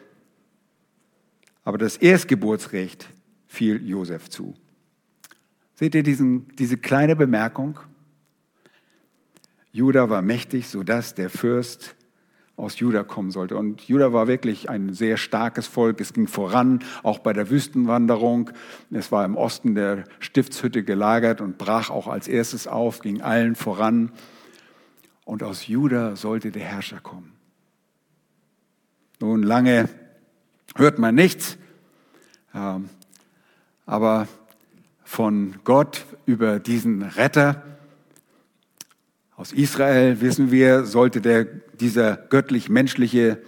Aber 1.63 1.77
das 1.77 1.97
Erstgeburtsrecht 1.97 3.05
fiel 3.45 3.87
Josef 3.87 4.27
zu. 4.27 4.55
Seht 5.75 5.93
ihr 5.93 6.03
diesen, 6.03 6.47
diese 6.55 6.77
kleine 6.77 7.15
Bemerkung? 7.15 7.79
Juda 9.73 10.09
war 10.09 10.21
mächtig, 10.21 10.69
sodass 10.69 11.15
der 11.15 11.29
Fürst 11.29 11.95
aus 12.55 12.79
Juda 12.79 13.03
kommen 13.03 13.31
sollte. 13.31 13.57
Und 13.57 13.81
Juda 13.81 14.13
war 14.13 14.27
wirklich 14.27 14.69
ein 14.69 14.93
sehr 14.93 15.17
starkes 15.17 15.67
Volk. 15.67 15.99
Es 15.99 16.13
ging 16.13 16.27
voran, 16.27 16.79
auch 17.03 17.19
bei 17.19 17.33
der 17.33 17.49
Wüstenwanderung. 17.49 18.51
Es 18.89 19.11
war 19.11 19.25
im 19.25 19.35
Osten 19.35 19.75
der 19.75 20.05
Stiftshütte 20.19 20.83
gelagert 20.83 21.41
und 21.41 21.57
brach 21.57 21.89
auch 21.89 22.07
als 22.07 22.29
erstes 22.29 22.67
auf, 22.67 23.01
ging 23.01 23.21
allen 23.21 23.55
voran. 23.55 24.13
Und 25.25 25.43
aus 25.43 25.67
Juda 25.67 26.15
sollte 26.15 26.51
der 26.51 26.63
Herrscher 26.63 27.01
kommen. 27.01 27.33
Nun, 29.19 29.43
lange 29.43 29.89
hört 30.77 30.99
man 30.99 31.15
nichts, 31.15 31.57
ähm, 32.53 32.89
aber 33.85 34.27
von 35.05 35.55
Gott 35.63 36.05
über 36.25 36.59
diesen 36.59 37.03
Retter 37.03 37.63
aus 39.37 39.51
Israel 39.51 40.21
wissen 40.21 40.49
wir, 40.49 40.85
sollte 40.85 41.19
der, 41.19 41.43
dieser 41.43 42.15
göttlich-menschliche 42.15 43.41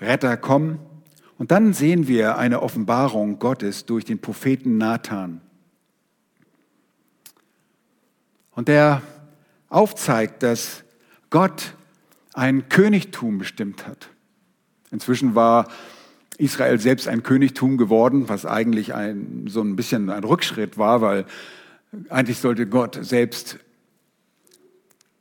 Retter 0.00 0.36
kommen. 0.36 0.78
Und 1.36 1.50
dann 1.50 1.72
sehen 1.72 2.06
wir 2.06 2.38
eine 2.38 2.62
Offenbarung 2.62 3.40
Gottes 3.40 3.84
durch 3.84 4.04
den 4.04 4.20
Propheten 4.20 4.78
Nathan. 4.78 5.40
Und 8.52 8.68
der 8.68 9.02
aufzeigt, 9.68 10.44
dass 10.44 10.84
Gott 11.30 11.74
ein 12.34 12.68
Königtum 12.68 13.38
bestimmt 13.38 13.86
hat. 13.88 14.10
Inzwischen 14.92 15.34
war 15.34 15.68
Israel 16.42 16.78
selbst 16.80 17.08
ein 17.08 17.22
Königtum 17.22 17.78
geworden, 17.78 18.28
was 18.28 18.44
eigentlich 18.44 18.94
ein, 18.94 19.44
so 19.46 19.62
ein 19.62 19.76
bisschen 19.76 20.10
ein 20.10 20.24
Rückschritt 20.24 20.76
war, 20.76 21.00
weil 21.00 21.24
eigentlich 22.08 22.38
sollte 22.38 22.66
Gott 22.66 22.98
selbst 23.00 23.58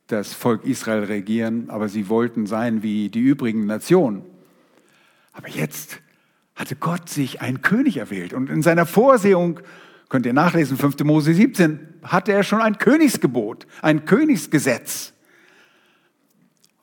das 0.07 0.33
Volk 0.33 0.65
Israel 0.65 1.03
regieren, 1.03 1.69
aber 1.69 1.87
sie 1.87 2.09
wollten 2.09 2.45
sein 2.45 2.83
wie 2.83 3.09
die 3.09 3.19
übrigen 3.19 3.65
Nationen. 3.65 4.23
Aber 5.31 5.47
jetzt 5.47 5.99
hatte 6.55 6.75
Gott 6.75 7.09
sich 7.09 7.41
einen 7.41 7.61
König 7.61 7.97
erwählt 7.97 8.33
und 8.33 8.49
in 8.49 8.61
seiner 8.61 8.85
Vorsehung, 8.85 9.59
könnt 10.09 10.25
ihr 10.25 10.33
nachlesen, 10.33 10.77
5. 10.77 11.03
Mose 11.03 11.33
17, 11.33 11.79
hatte 12.03 12.33
er 12.33 12.43
schon 12.43 12.61
ein 12.61 12.77
Königsgebot, 12.77 13.67
ein 13.81 14.05
Königsgesetz. 14.05 15.13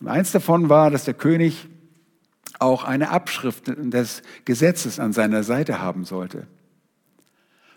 Und 0.01 0.09
eins 0.09 0.33
davon 0.33 0.69
war, 0.69 0.91
dass 0.91 1.05
der 1.05 1.15
König 1.15 1.69
auch 2.59 2.85
eine 2.85 3.11
Abschrift 3.11 3.65
des 3.67 4.23
Gesetzes 4.45 4.99
an 4.99 5.13
seiner 5.13 5.43
Seite 5.43 5.81
haben 5.81 6.05
sollte. 6.05 6.47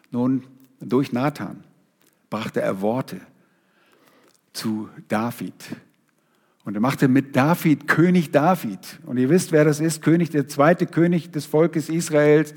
Nun, 0.09 0.43
durch 0.79 1.11
Nathan 1.11 1.63
brachte 2.29 2.61
er 2.61 2.81
Worte, 2.81 3.21
zu 4.53 4.89
David. 5.07 5.53
Und 6.63 6.75
er 6.75 6.81
machte 6.81 7.07
mit 7.07 7.35
David 7.35 7.87
König 7.87 8.31
David. 8.31 8.99
Und 9.05 9.17
ihr 9.17 9.29
wisst, 9.29 9.51
wer 9.51 9.65
das 9.65 9.79
ist, 9.79 10.01
König, 10.01 10.29
der 10.29 10.47
zweite 10.47 10.85
König 10.85 11.31
des 11.31 11.45
Volkes 11.45 11.89
Israels, 11.89 12.53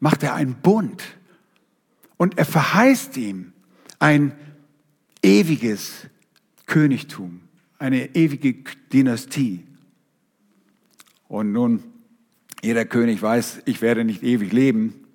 macht 0.00 0.22
er 0.22 0.34
einen 0.34 0.54
Bund. 0.54 1.02
Und 2.16 2.38
er 2.38 2.44
verheißt 2.44 3.16
ihm 3.16 3.52
ein 3.98 4.32
ewiges 5.22 6.06
Königtum, 6.66 7.40
eine 7.78 8.14
ewige 8.14 8.54
Dynastie. 8.92 9.64
Und 11.32 11.50
nun, 11.50 11.82
jeder 12.60 12.84
König 12.84 13.22
weiß, 13.22 13.62
ich 13.64 13.80
werde 13.80 14.04
nicht 14.04 14.22
ewig 14.22 14.52
leben, 14.52 15.06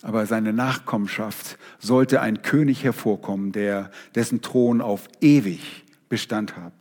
aber 0.00 0.24
seine 0.24 0.54
Nachkommenschaft 0.54 1.58
sollte 1.78 2.22
ein 2.22 2.40
König 2.40 2.84
hervorkommen, 2.84 3.52
der, 3.52 3.90
dessen 4.14 4.40
Thron 4.40 4.80
auf 4.80 5.08
ewig 5.20 5.84
Bestand 6.08 6.56
hat. 6.56 6.72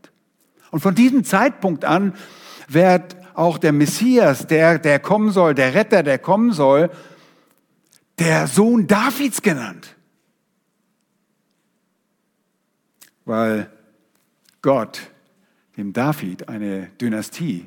Und 0.72 0.80
von 0.80 0.96
diesem 0.96 1.26
Zeitpunkt 1.26 1.84
an 1.84 2.14
wird 2.70 3.18
auch 3.34 3.58
der 3.58 3.74
Messias, 3.74 4.48
der, 4.48 4.80
der 4.80 5.00
kommen 5.00 5.32
soll, 5.32 5.54
der 5.54 5.74
Retter, 5.74 6.02
der 6.02 6.18
kommen 6.18 6.54
soll, 6.54 6.92
der 8.20 8.48
Sohn 8.48 8.88
Davids 8.88 9.42
genannt. 9.42 9.98
Weil 13.26 13.70
Gott 14.62 15.02
dem 15.76 15.92
David 15.92 16.48
eine 16.48 16.88
Dynastie, 17.02 17.66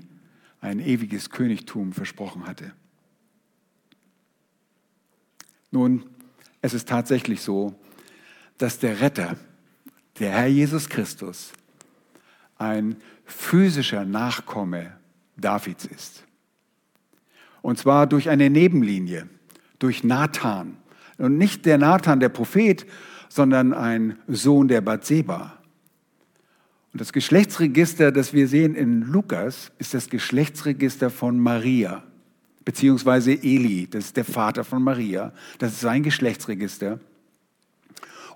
ein 0.60 0.80
ewiges 0.80 1.30
Königtum 1.30 1.92
versprochen 1.92 2.46
hatte. 2.46 2.72
Nun, 5.70 6.04
es 6.62 6.74
ist 6.74 6.88
tatsächlich 6.88 7.42
so, 7.42 7.78
dass 8.58 8.78
der 8.78 9.00
Retter, 9.00 9.36
der 10.18 10.30
Herr 10.30 10.46
Jesus 10.46 10.88
Christus, 10.88 11.52
ein 12.58 12.96
physischer 13.24 14.04
Nachkomme 14.04 14.96
Davids 15.36 15.84
ist. 15.84 16.24
Und 17.60 17.78
zwar 17.78 18.06
durch 18.06 18.30
eine 18.30 18.48
Nebenlinie, 18.48 19.28
durch 19.78 20.04
Nathan. 20.04 20.76
Und 21.18 21.36
nicht 21.36 21.66
der 21.66 21.78
Nathan, 21.78 22.20
der 22.20 22.28
Prophet, 22.28 22.86
sondern 23.28 23.74
ein 23.74 24.18
Sohn 24.28 24.68
der 24.68 24.80
Bathseba. 24.80 25.58
Und 26.96 27.02
das 27.02 27.12
Geschlechtsregister, 27.12 28.10
das 28.10 28.32
wir 28.32 28.48
sehen 28.48 28.74
in 28.74 29.02
Lukas, 29.02 29.70
ist 29.76 29.92
das 29.92 30.08
Geschlechtsregister 30.08 31.10
von 31.10 31.38
Maria 31.38 32.02
beziehungsweise 32.64 33.32
Eli, 33.32 33.86
das 33.86 34.06
ist 34.06 34.16
der 34.16 34.24
Vater 34.24 34.64
von 34.64 34.82
Maria, 34.82 35.34
das 35.58 35.72
ist 35.72 35.80
sein 35.80 36.02
Geschlechtsregister. 36.02 36.98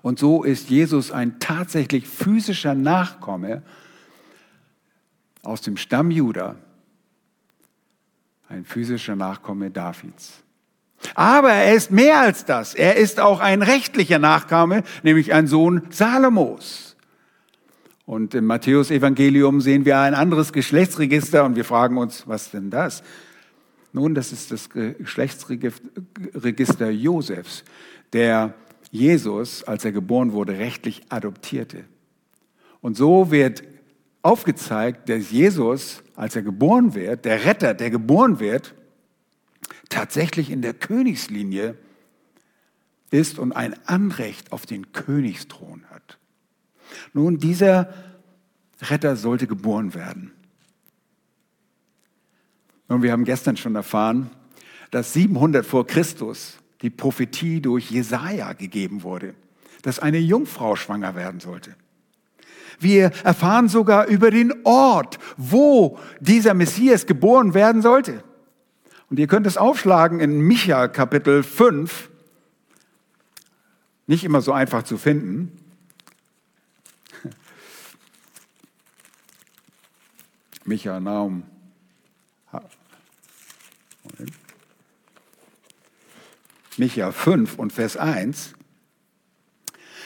Und 0.03 0.19
so 0.19 0.43
ist 0.43 0.69
Jesus 0.69 1.11
ein 1.11 1.39
tatsächlich 1.39 2.07
physischer 2.07 2.75
Nachkomme 2.75 3.63
aus 5.41 5.61
dem 5.61 5.75
Stamm 5.75 6.11
Juda, 6.11 6.55
ein 8.47 8.63
physischer 8.63 9.15
Nachkomme 9.15 9.71
Davids. 9.71 10.43
Aber 11.15 11.51
er 11.51 11.73
ist 11.73 11.89
mehr 11.89 12.19
als 12.19 12.45
das. 12.45 12.75
Er 12.75 12.97
ist 12.97 13.19
auch 13.19 13.39
ein 13.39 13.63
rechtlicher 13.63 14.19
Nachkomme, 14.19 14.83
nämlich 15.01 15.33
ein 15.33 15.47
Sohn 15.47 15.87
Salomos. 15.89 16.90
Und 18.05 18.33
im 18.33 18.45
Matthäus-Evangelium 18.45 19.61
sehen 19.61 19.85
wir 19.85 19.99
ein 19.99 20.13
anderes 20.13 20.53
Geschlechtsregister 20.53 21.45
und 21.45 21.55
wir 21.55 21.65
fragen 21.65 21.97
uns, 21.97 22.27
was 22.27 22.51
denn 22.51 22.69
das? 22.69 23.03
Nun, 23.93 24.15
das 24.15 24.31
ist 24.31 24.51
das 24.51 24.69
Geschlechtsregister 24.69 26.89
Josefs, 26.89 27.63
der 28.13 28.53
Jesus, 28.89 29.63
als 29.63 29.85
er 29.85 29.91
geboren 29.91 30.33
wurde, 30.33 30.57
rechtlich 30.57 31.03
adoptierte. 31.09 31.85
Und 32.81 32.97
so 32.97 33.31
wird 33.31 33.63
aufgezeigt, 34.21 35.09
dass 35.09 35.31
Jesus, 35.31 36.03
als 36.15 36.35
er 36.35 36.41
geboren 36.41 36.93
wird, 36.93 37.25
der 37.25 37.45
Retter, 37.45 37.73
der 37.73 37.89
geboren 37.89 38.39
wird, 38.39 38.75
tatsächlich 39.89 40.51
in 40.51 40.61
der 40.61 40.73
Königslinie 40.73 41.75
ist 43.09 43.39
und 43.39 43.51
ein 43.51 43.75
Anrecht 43.87 44.51
auf 44.51 44.65
den 44.65 44.93
Königsthron 44.93 45.83
hat. 45.89 46.17
Nun, 47.13 47.37
dieser 47.37 47.93
Retter 48.81 49.15
sollte 49.15 49.47
geboren 49.47 49.93
werden. 49.93 50.31
Und 52.87 53.03
wir 53.03 53.11
haben 53.11 53.23
gestern 53.23 53.57
schon 53.57 53.75
erfahren, 53.75 54.29
dass 54.89 55.13
700 55.13 55.65
vor 55.65 55.87
Christus 55.87 56.57
die 56.81 56.89
Prophetie 56.89 57.61
durch 57.61 57.91
Jesaja 57.91 58.53
gegeben 58.53 59.03
wurde, 59.03 59.33
dass 59.81 59.99
eine 59.99 60.17
Jungfrau 60.17 60.75
schwanger 60.75 61.15
werden 61.15 61.39
sollte. 61.39 61.75
Wir 62.79 63.11
erfahren 63.23 63.69
sogar 63.69 64.07
über 64.07 64.31
den 64.31 64.53
Ort, 64.65 65.19
wo 65.37 65.99
dieser 66.19 66.53
Messias 66.53 67.05
geboren 67.05 67.53
werden 67.53 67.81
sollte. 67.81 68.23
Und 69.09 69.19
ihr 69.19 69.27
könnt 69.27 69.45
es 69.45 69.57
aufschlagen 69.57 70.19
in 70.19 70.41
Micha 70.41 70.87
Kapitel 70.87 71.43
5. 71.43 72.09
Nicht 74.07 74.23
immer 74.23 74.41
so 74.41 74.51
einfach 74.51 74.83
zu 74.83 74.97
finden. 74.97 75.60
Micha, 80.65 80.99
Naum, 80.99 81.43
Micha 86.77 87.11
5 87.11 87.57
und 87.59 87.73
Vers 87.73 87.97
1, 87.97 88.53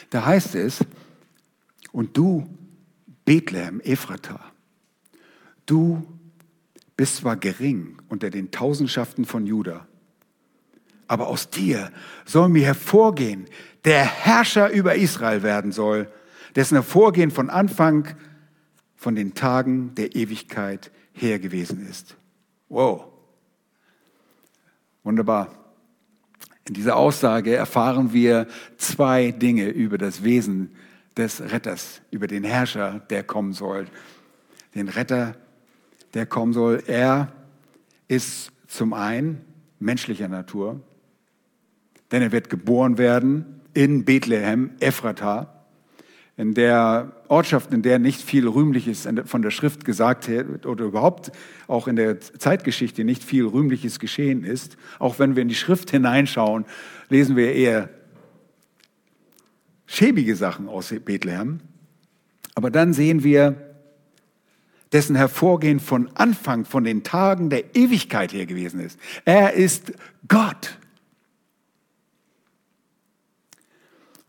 da 0.10 0.26
heißt 0.26 0.56
es, 0.56 0.86
und 1.92 2.18
du, 2.18 2.48
Bethlehem, 3.26 3.80
Ephrata, 3.82 4.40
du 5.66 6.06
bist 6.98 7.18
zwar 7.18 7.36
gering 7.38 8.02
unter 8.08 8.30
den 8.30 8.52
Tausendschaften 8.52 9.26
von 9.26 9.46
Juda, 9.46 9.88
aber 11.08 11.28
aus 11.28 11.50
dir 11.50 11.92
soll 12.26 12.50
mir 12.50 12.66
hervorgehen, 12.66 13.46
der 13.84 14.04
Herrscher 14.04 14.72
über 14.72 14.96
Israel 14.96 15.44
werden 15.44 15.72
soll, 15.72 16.12
dessen 16.56 16.76
Hervorgehen 16.76 17.32
von 17.32 17.50
Anfang 17.50 18.16
von 19.06 19.16
den 19.16 19.36
Tagen 19.36 19.94
der 19.94 20.16
Ewigkeit 20.16 20.90
her 21.14 21.38
gewesen 21.38 21.88
ist. 21.88 22.18
Wow. 22.70 23.06
Wunderbar. 25.04 25.54
In 26.68 26.74
dieser 26.74 26.96
Aussage 26.96 27.56
erfahren 27.56 28.14
wir 28.14 28.48
zwei 28.78 29.30
Dinge 29.30 29.70
über 29.70 30.00
das 30.00 30.24
Wesen 30.24 30.76
des 31.16 31.40
Retters, 31.40 32.02
über 32.10 32.26
den 32.26 32.44
Herrscher, 32.44 33.00
der 33.12 33.22
kommen 33.22 33.54
soll. 33.54 33.86
Den 34.74 34.90
Retter, 34.90 35.36
der 36.16 36.26
kommen 36.26 36.54
soll. 36.54 36.82
Er 36.88 37.32
ist 38.08 38.52
zum 38.66 38.94
einen 38.94 39.46
menschlicher 39.78 40.30
Natur, 40.30 40.82
denn 42.12 42.24
er 42.24 42.32
wird 42.32 42.50
geboren 42.50 42.98
werden 42.98 43.62
in 43.76 44.04
Bethlehem, 44.04 44.72
Ephrata, 44.80 45.55
in 46.38 46.54
der 46.54 47.14
Ortschaft, 47.30 47.72
in 47.72 47.82
der 47.82 47.98
nicht 47.98 48.22
viel 48.22 48.48
Rühmliches 48.48 49.08
von 49.26 49.42
der 49.42 49.52
Schrift 49.52 49.86
gesagt 49.86 50.28
wird 50.28 50.66
oder 50.66 50.86
überhaupt 50.86 51.32
auch 51.68 51.88
in 51.88 51.96
der 51.96 52.20
Zeitgeschichte 52.20 53.06
nicht 53.06 53.24
viel 53.24 53.46
Rühmliches 53.46 54.00
geschehen 54.00 54.44
ist. 54.44 54.76
Auch 55.00 55.18
wenn 55.18 55.36
wir 55.36 55.44
in 55.44 55.48
die 55.48 55.56
Schrift 55.56 55.92
hineinschauen, 55.92 56.66
lesen 57.10 57.38
wir 57.38 57.54
eher 57.54 57.90
schäbige 59.86 60.36
Sachen 60.36 60.68
aus 60.68 60.94
Bethlehem. 61.06 61.62
Aber 62.54 62.70
dann 62.70 62.94
sehen 62.94 63.24
wir 63.24 63.56
dessen 64.92 65.16
Hervorgehen 65.16 65.80
von 65.80 66.10
Anfang, 66.16 66.66
von 66.66 66.84
den 66.84 67.04
Tagen 67.04 67.50
der 67.50 67.76
Ewigkeit 67.76 68.34
her 68.34 68.46
gewesen 68.46 68.80
ist. 68.82 69.00
Er 69.24 69.54
ist 69.54 69.94
Gott. 70.28 70.78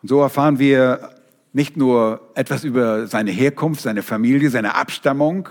Und 0.03 0.09
so 0.09 0.21
erfahren 0.21 0.59
wir 0.59 1.16
nicht 1.57 1.79
nur 1.79 2.21
etwas 2.35 2.65
über 2.65 3.07
seine 3.07 3.31
Herkunft, 3.31 3.81
seine 3.81 4.03
Familie, 4.03 4.51
seine 4.51 4.75
Abstammung, 4.75 5.49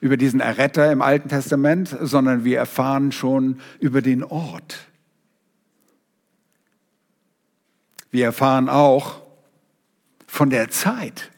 über 0.00 0.16
diesen 0.16 0.40
Erretter 0.40 0.90
im 0.90 1.02
Alten 1.02 1.28
Testament, 1.28 1.96
sondern 2.00 2.42
wir 2.44 2.58
erfahren 2.58 3.12
schon 3.12 3.60
über 3.78 4.02
den 4.02 4.24
Ort. 4.24 4.88
Wir 8.10 8.24
erfahren 8.24 8.68
auch 8.68 9.22
von 10.26 10.50
der 10.50 10.68
Zeit. 10.68 11.30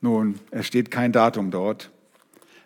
Nun, 0.00 0.38
es 0.52 0.68
steht 0.68 0.92
kein 0.92 1.10
Datum 1.10 1.50
dort. 1.50 1.90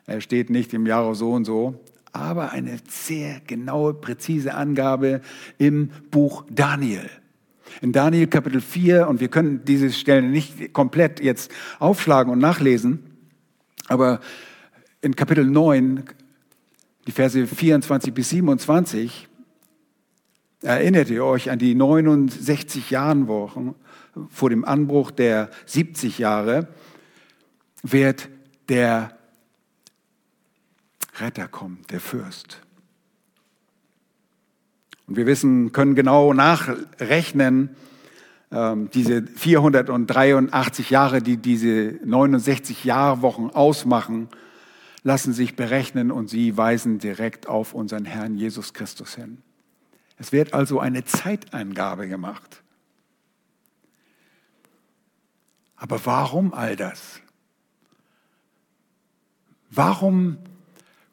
Er 0.04 0.20
steht 0.20 0.50
nicht 0.50 0.74
im 0.74 0.84
Jahre 0.84 1.14
so 1.14 1.32
und 1.32 1.46
so, 1.46 1.82
aber 2.12 2.50
eine 2.50 2.76
sehr 2.90 3.40
genaue, 3.40 3.94
präzise 3.94 4.52
Angabe 4.52 5.22
im 5.56 5.88
Buch 6.10 6.44
Daniel. 6.50 7.08
In 7.80 7.92
Daniel 7.92 8.26
Kapitel 8.26 8.60
4, 8.60 9.08
und 9.08 9.20
wir 9.20 9.28
können 9.28 9.64
diese 9.64 9.92
Stellen 9.92 10.30
nicht 10.30 10.72
komplett 10.72 11.20
jetzt 11.20 11.50
aufschlagen 11.78 12.32
und 12.32 12.38
nachlesen, 12.38 13.16
aber 13.88 14.20
in 15.00 15.16
Kapitel 15.16 15.44
9, 15.44 16.04
die 17.06 17.12
Verse 17.12 17.46
24 17.46 18.12
bis 18.12 18.30
27, 18.30 19.28
erinnert 20.62 21.10
ihr 21.10 21.24
euch 21.24 21.50
an 21.50 21.58
die 21.58 21.74
69 21.74 22.90
Jahrenwochen 22.90 23.74
vor 24.28 24.50
dem 24.50 24.64
Anbruch 24.64 25.10
der 25.10 25.50
70 25.66 26.18
Jahre, 26.18 26.68
wird 27.82 28.28
der 28.68 29.16
Retter 31.18 31.48
kommen, 31.48 31.78
der 31.90 32.00
Fürst. 32.00 32.60
Und 35.10 35.16
wir 35.16 35.26
wissen, 35.26 35.72
können 35.72 35.96
genau 35.96 36.32
nachrechnen, 36.32 37.70
ähm, 38.52 38.90
diese 38.94 39.24
483 39.26 40.88
Jahre, 40.88 41.20
die 41.20 41.36
diese 41.36 41.98
69 42.04 42.84
Jahrwochen 42.84 43.50
ausmachen, 43.50 44.28
lassen 45.02 45.32
sich 45.32 45.56
berechnen 45.56 46.12
und 46.12 46.30
sie 46.30 46.56
weisen 46.56 47.00
direkt 47.00 47.48
auf 47.48 47.74
unseren 47.74 48.04
Herrn 48.04 48.36
Jesus 48.36 48.72
Christus 48.72 49.16
hin. 49.16 49.38
Es 50.16 50.30
wird 50.30 50.54
also 50.54 50.78
eine 50.78 51.04
Zeiteingabe 51.04 52.06
gemacht. 52.06 52.62
Aber 55.74 56.06
warum 56.06 56.54
all 56.54 56.76
das? 56.76 57.18
Warum 59.72 60.38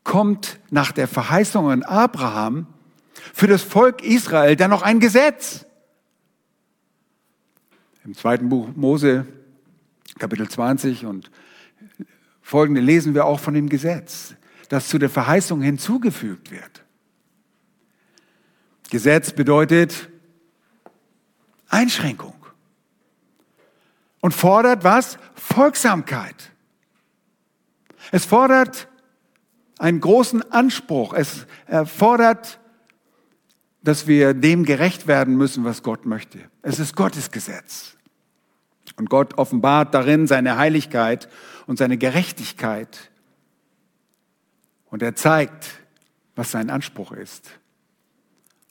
kommt 0.04 0.60
nach 0.70 0.92
der 0.92 1.08
Verheißung 1.08 1.72
an 1.72 1.82
Abraham 1.82 2.68
für 3.34 3.48
das 3.48 3.62
Volk 3.62 4.04
Israel 4.04 4.56
dann 4.56 4.70
noch 4.70 4.82
ein 4.82 5.00
Gesetz. 5.00 5.66
Im 8.04 8.16
zweiten 8.16 8.50
Buch 8.50 8.70
Mose, 8.76 9.28
Kapitel 10.18 10.48
20 10.48 11.06
und 11.06 11.30
folgende 12.42 12.82
lesen 12.82 13.14
wir 13.14 13.26
auch 13.26 13.40
von 13.40 13.54
dem 13.54 13.70
Gesetz, 13.70 14.36
das 14.70 14.88
zu 14.88 14.98
der 14.98 15.10
Verheißung 15.10 15.62
hinzugefügt 15.62 16.52
wird. 16.52 16.84
Gesetz 18.90 19.34
bedeutet 19.34 20.10
Einschränkung 21.68 22.34
und 24.22 24.34
fordert 24.34 24.84
was? 24.84 25.18
Folgsamkeit. 25.36 26.52
Es 28.12 28.26
fordert 28.26 28.88
einen 29.78 30.00
großen 30.00 30.50
Anspruch. 30.52 31.14
Es 31.14 31.46
fordert 31.86 32.60
dass 33.82 34.08
wir 34.08 34.34
dem 34.34 34.66
gerecht 34.66 35.08
werden 35.08 35.38
müssen, 35.38 35.64
was 35.64 35.84
Gott 35.84 36.06
möchte. 36.06 36.40
Es 36.62 36.80
ist 36.80 36.96
Gottes 36.96 37.32
Gesetz. 37.32 37.98
Und 38.96 39.10
Gott 39.10 39.38
offenbart 39.38 39.94
darin 39.94 40.28
seine 40.28 40.58
Heiligkeit 40.58 41.30
und 41.68 41.78
seine 41.78 41.98
Gerechtigkeit. 41.98 43.12
Und 44.86 45.02
er 45.04 45.16
zeigt, 45.16 45.70
was 46.36 46.52
sein 46.52 46.70
Anspruch 46.70 47.12
ist. 47.12 47.50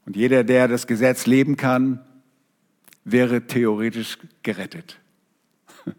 Und 0.04 0.16
jeder, 0.16 0.44
der 0.44 0.68
das 0.68 0.86
Gesetz 0.86 1.26
leben 1.26 1.56
kann, 1.56 2.00
wäre 3.04 3.46
theoretisch 3.46 4.18
gerettet. 4.42 4.98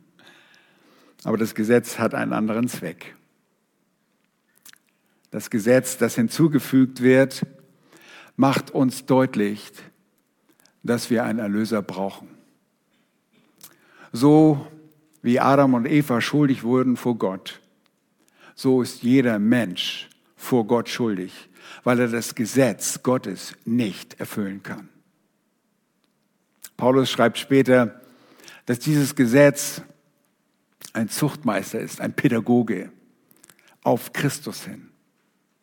Aber 1.23 1.37
das 1.37 1.55
Gesetz 1.55 1.99
hat 1.99 2.13
einen 2.13 2.33
anderen 2.33 2.67
Zweck. 2.67 3.15
Das 5.31 5.49
Gesetz, 5.49 5.97
das 5.97 6.15
hinzugefügt 6.15 7.01
wird, 7.01 7.45
macht 8.37 8.71
uns 8.71 9.05
deutlich, 9.05 9.71
dass 10.83 11.09
wir 11.09 11.25
einen 11.25 11.39
Erlöser 11.39 11.81
brauchen. 11.81 12.29
So 14.13 14.65
wie 15.21 15.39
Adam 15.41 15.73
und 15.73 15.85
Eva 15.85 16.21
schuldig 16.21 16.63
wurden 16.63 16.95
vor 16.95 17.17
Gott, 17.17 17.59
so 18.55 18.81
ist 18.81 19.03
jeder 19.03 19.37
Mensch 19.39 20.09
vor 20.37 20.65
Gott 20.65 20.87
schuldig, 20.87 21.49
weil 21.83 21.99
er 21.99 22.07
das 22.07 22.35
Gesetz 22.35 23.03
Gottes 23.03 23.53
nicht 23.65 24.19
erfüllen 24.19 24.63
kann. 24.63 24.87
Paulus 26.77 27.09
schreibt 27.09 27.37
später, 27.37 27.99
dass 28.65 28.79
dieses 28.79 29.15
Gesetz 29.15 29.81
ein 30.93 31.09
Zuchtmeister 31.09 31.79
ist, 31.79 32.01
ein 32.01 32.13
Pädagoge 32.13 32.91
auf 33.83 34.13
Christus 34.13 34.63
hin. 34.63 34.89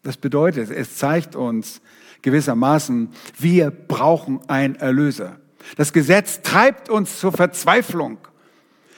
Das 0.03 0.17
bedeutet, 0.17 0.71
es 0.71 0.97
zeigt 0.97 1.37
uns, 1.37 1.81
gewissermaßen, 2.25 3.11
wir 3.39 3.71
brauchen 3.71 4.41
einen 4.49 4.75
Erlöser. 4.75 5.39
Das 5.77 5.93
Gesetz 5.93 6.43
treibt 6.43 6.89
uns 6.89 7.21
zur 7.21 7.33
Verzweiflung. 7.33 8.19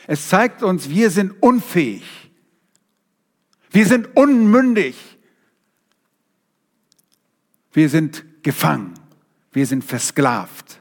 Es 0.07 0.29
zeigt 0.29 0.63
uns, 0.63 0.89
wir 0.89 1.11
sind 1.11 1.43
unfähig. 1.43 2.31
Wir 3.71 3.87
sind 3.87 4.17
unmündig. 4.17 4.97
Wir 7.73 7.91
sind 7.91 8.25
gefangen. 8.43 8.95
Wir 9.53 9.67
sind 9.67 9.85
versklavt. 9.85 10.81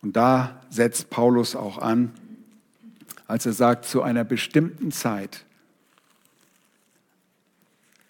Und 0.00 0.16
da 0.16 0.62
setzt 0.70 1.10
Paulus 1.10 1.56
auch 1.56 1.78
an, 1.78 2.14
als 3.26 3.46
er 3.46 3.52
sagt, 3.52 3.84
zu 3.84 4.02
einer 4.02 4.24
bestimmten 4.24 4.92
Zeit. 4.92 5.44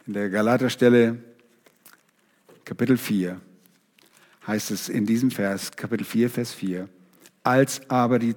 In 0.07 0.13
der 0.13 0.29
Galaterstelle 0.29 1.30
Kapitel 2.71 2.99
4 2.99 3.41
heißt 4.47 4.71
es 4.71 4.89
in 4.89 5.05
diesem 5.05 5.33
Vers, 5.33 5.73
Kapitel 5.73 6.05
4, 6.05 6.31
Vers 6.31 6.55
4, 6.55 6.89
als 7.43 7.81
aber 7.91 8.21
die 8.21 8.37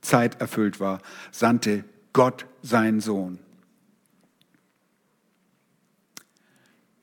Zeit 0.00 0.40
erfüllt 0.40 0.80
war, 0.80 1.02
sandte 1.30 1.84
Gott 2.14 2.46
seinen 2.62 3.02
Sohn. 3.02 3.38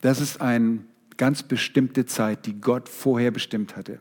Das 0.02 0.20
ist 0.20 0.42
eine 0.42 0.80
ganz 1.16 1.44
bestimmte 1.44 2.08
Zeit, 2.08 2.48
die 2.48 2.60
Gott 2.60 2.90
vorher 2.90 3.30
bestimmt 3.30 3.76
hatte. 3.76 4.00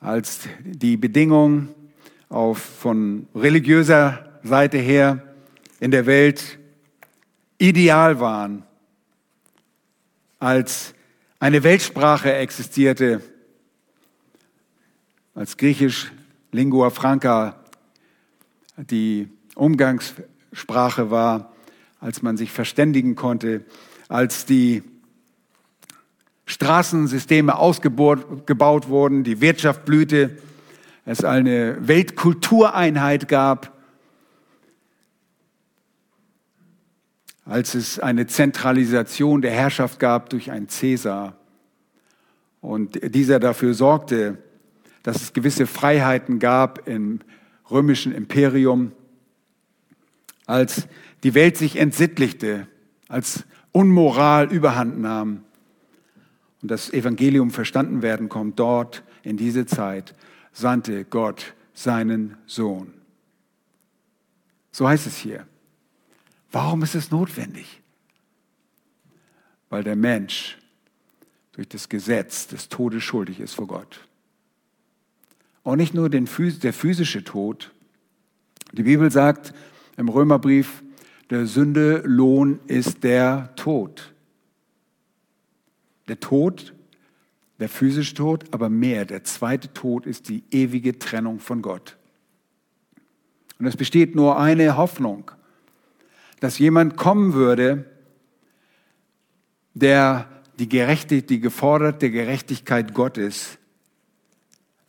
Als 0.00 0.40
die 0.62 0.98
Bedingungen 0.98 1.70
auf, 2.28 2.58
von 2.58 3.26
religiöser 3.34 4.38
Seite 4.42 4.76
her 4.76 5.34
in 5.80 5.90
der 5.90 6.04
Welt 6.04 6.58
ideal 7.56 8.20
waren, 8.20 8.64
als 10.44 10.92
eine 11.38 11.62
Weltsprache 11.62 12.34
existierte, 12.34 13.22
als 15.34 15.56
Griechisch 15.56 16.12
Lingua 16.52 16.90
Franca 16.90 17.64
die 18.76 19.30
Umgangssprache 19.54 21.10
war, 21.10 21.54
als 21.98 22.20
man 22.20 22.36
sich 22.36 22.52
verständigen 22.52 23.14
konnte, 23.14 23.64
als 24.08 24.44
die 24.44 24.82
Straßensysteme 26.44 27.56
ausgebaut 27.56 28.88
wurden, 28.88 29.24
die 29.24 29.40
Wirtschaft 29.40 29.86
blühte, 29.86 30.36
es 31.06 31.24
eine 31.24 31.88
Weltkultureinheit 31.88 33.28
gab, 33.28 33.73
als 37.44 37.74
es 37.74 37.98
eine 37.98 38.26
Zentralisation 38.26 39.42
der 39.42 39.50
Herrschaft 39.50 39.98
gab 39.98 40.30
durch 40.30 40.50
einen 40.50 40.68
Cäsar 40.68 41.36
und 42.60 43.14
dieser 43.14 43.38
dafür 43.38 43.74
sorgte, 43.74 44.38
dass 45.02 45.20
es 45.20 45.32
gewisse 45.34 45.66
Freiheiten 45.66 46.38
gab 46.38 46.88
im 46.88 47.20
römischen 47.70 48.12
Imperium, 48.14 48.92
als 50.46 50.88
die 51.22 51.34
Welt 51.34 51.56
sich 51.56 51.76
entsittlichte, 51.76 52.66
als 53.08 53.44
Unmoral 53.72 54.50
überhand 54.50 54.98
nahm 55.00 55.44
und 56.62 56.70
das 56.70 56.92
Evangelium 56.92 57.50
verstanden 57.50 58.00
werden 58.02 58.28
kommt, 58.28 58.58
dort 58.58 59.02
in 59.22 59.36
diese 59.36 59.66
Zeit 59.66 60.14
sandte 60.52 61.04
Gott 61.04 61.54
seinen 61.74 62.36
Sohn. 62.46 62.94
So 64.70 64.88
heißt 64.88 65.06
es 65.06 65.16
hier. 65.16 65.46
Warum 66.54 66.84
ist 66.84 66.94
es 66.94 67.10
notwendig? 67.10 67.82
Weil 69.70 69.82
der 69.82 69.96
Mensch 69.96 70.56
durch 71.50 71.68
das 71.68 71.88
Gesetz 71.88 72.46
des 72.46 72.68
Todes 72.68 73.02
schuldig 73.02 73.40
ist 73.40 73.54
vor 73.54 73.66
Gott. 73.66 74.06
Und 75.64 75.78
nicht 75.78 75.94
nur 75.94 76.08
den, 76.08 76.28
der 76.62 76.72
physische 76.72 77.24
Tod. 77.24 77.72
Die 78.70 78.84
Bibel 78.84 79.10
sagt 79.10 79.52
im 79.96 80.08
Römerbrief, 80.08 80.84
der 81.28 81.46
Sünde 81.46 82.02
Lohn 82.04 82.60
ist 82.68 83.02
der 83.02 83.52
Tod. 83.56 84.14
Der 86.06 86.20
Tod, 86.20 86.72
der 87.58 87.68
physische 87.68 88.14
Tod, 88.14 88.44
aber 88.52 88.68
mehr, 88.68 89.04
der 89.06 89.24
zweite 89.24 89.72
Tod 89.72 90.06
ist 90.06 90.28
die 90.28 90.44
ewige 90.52 91.00
Trennung 91.00 91.40
von 91.40 91.62
Gott. 91.62 91.96
Und 93.58 93.66
es 93.66 93.76
besteht 93.76 94.14
nur 94.14 94.38
eine 94.38 94.76
Hoffnung, 94.76 95.32
dass 96.40 96.58
jemand 96.58 96.96
kommen 96.96 97.34
würde, 97.34 97.84
der 99.74 100.28
die, 100.58 100.68
Gerechtigkeit, 100.68 101.30
die 101.30 101.40
geforderte 101.40 102.10
Gerechtigkeit 102.10 102.94
Gottes 102.94 103.58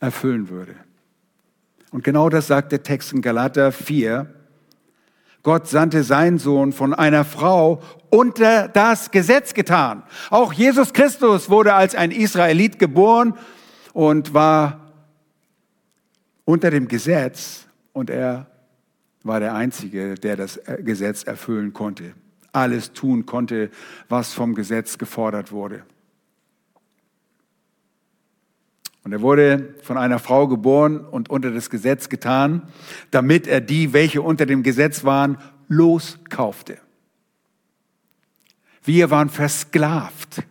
erfüllen 0.00 0.48
würde. 0.48 0.74
Und 1.90 2.04
genau 2.04 2.28
das 2.28 2.46
sagt 2.46 2.72
der 2.72 2.82
Text 2.82 3.12
in 3.12 3.22
Galater 3.22 3.72
4, 3.72 4.32
Gott 5.42 5.68
sandte 5.68 6.02
seinen 6.02 6.38
Sohn 6.38 6.72
von 6.72 6.92
einer 6.92 7.24
Frau 7.24 7.80
unter 8.10 8.66
das 8.68 9.12
Gesetz 9.12 9.54
getan. 9.54 10.02
Auch 10.30 10.52
Jesus 10.52 10.92
Christus 10.92 11.48
wurde 11.48 11.74
als 11.74 11.94
ein 11.94 12.10
Israelit 12.10 12.80
geboren 12.80 13.34
und 13.92 14.34
war 14.34 14.92
unter 16.44 16.70
dem 16.70 16.88
Gesetz 16.88 17.66
und 17.92 18.10
er 18.10 18.46
war 19.26 19.40
der 19.40 19.54
Einzige, 19.54 20.14
der 20.14 20.36
das 20.36 20.60
Gesetz 20.80 21.22
erfüllen 21.24 21.72
konnte, 21.72 22.14
alles 22.52 22.92
tun 22.92 23.26
konnte, 23.26 23.70
was 24.08 24.32
vom 24.32 24.54
Gesetz 24.54 24.98
gefordert 24.98 25.52
wurde. 25.52 25.84
Und 29.06 29.12
er 29.12 29.20
wurde 29.20 29.76
von 29.82 29.98
einer 29.98 30.18
Frau 30.18 30.48
geboren 30.48 30.98
und 30.98 31.30
unter 31.30 31.52
das 31.52 31.70
Gesetz 31.70 32.08
getan, 32.08 32.62
damit 33.12 33.46
er 33.46 33.60
die, 33.60 33.92
welche 33.92 34.20
unter 34.20 34.46
dem 34.46 34.64
Gesetz 34.64 35.04
waren, 35.04 35.38
loskaufte. 35.68 36.78
Wir 38.82 39.08
waren 39.10 39.28
versklavt 39.28 40.42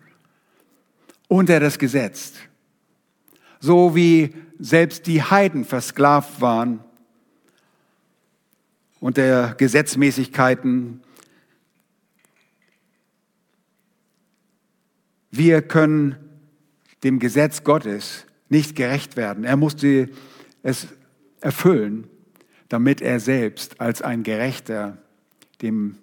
unter 1.28 1.60
das 1.60 1.80
Gesetz. 1.80 2.34
So 3.60 3.94
wie 3.94 4.34
selbst 4.58 5.08
die 5.08 5.22
Heiden 5.22 5.66
versklavt 5.66 6.40
waren 6.40 6.85
unter 9.06 9.54
Gesetzmäßigkeiten. 9.54 11.00
Wir 15.30 15.62
können 15.62 16.16
dem 17.04 17.20
Gesetz 17.20 17.64
Gottes 17.64 18.26
nicht 18.50 18.76
gerecht 18.76 19.16
werden. 19.16 19.44
Er 19.44 19.58
musste 19.58 20.10
es 20.64 20.88
erfüllen, 21.40 22.08
damit 22.68 23.00
er 23.00 23.20
selbst 23.20 23.80
als 23.80 24.02
ein 24.02 24.24
Gerechter 24.24 24.98
dem, 25.62 25.98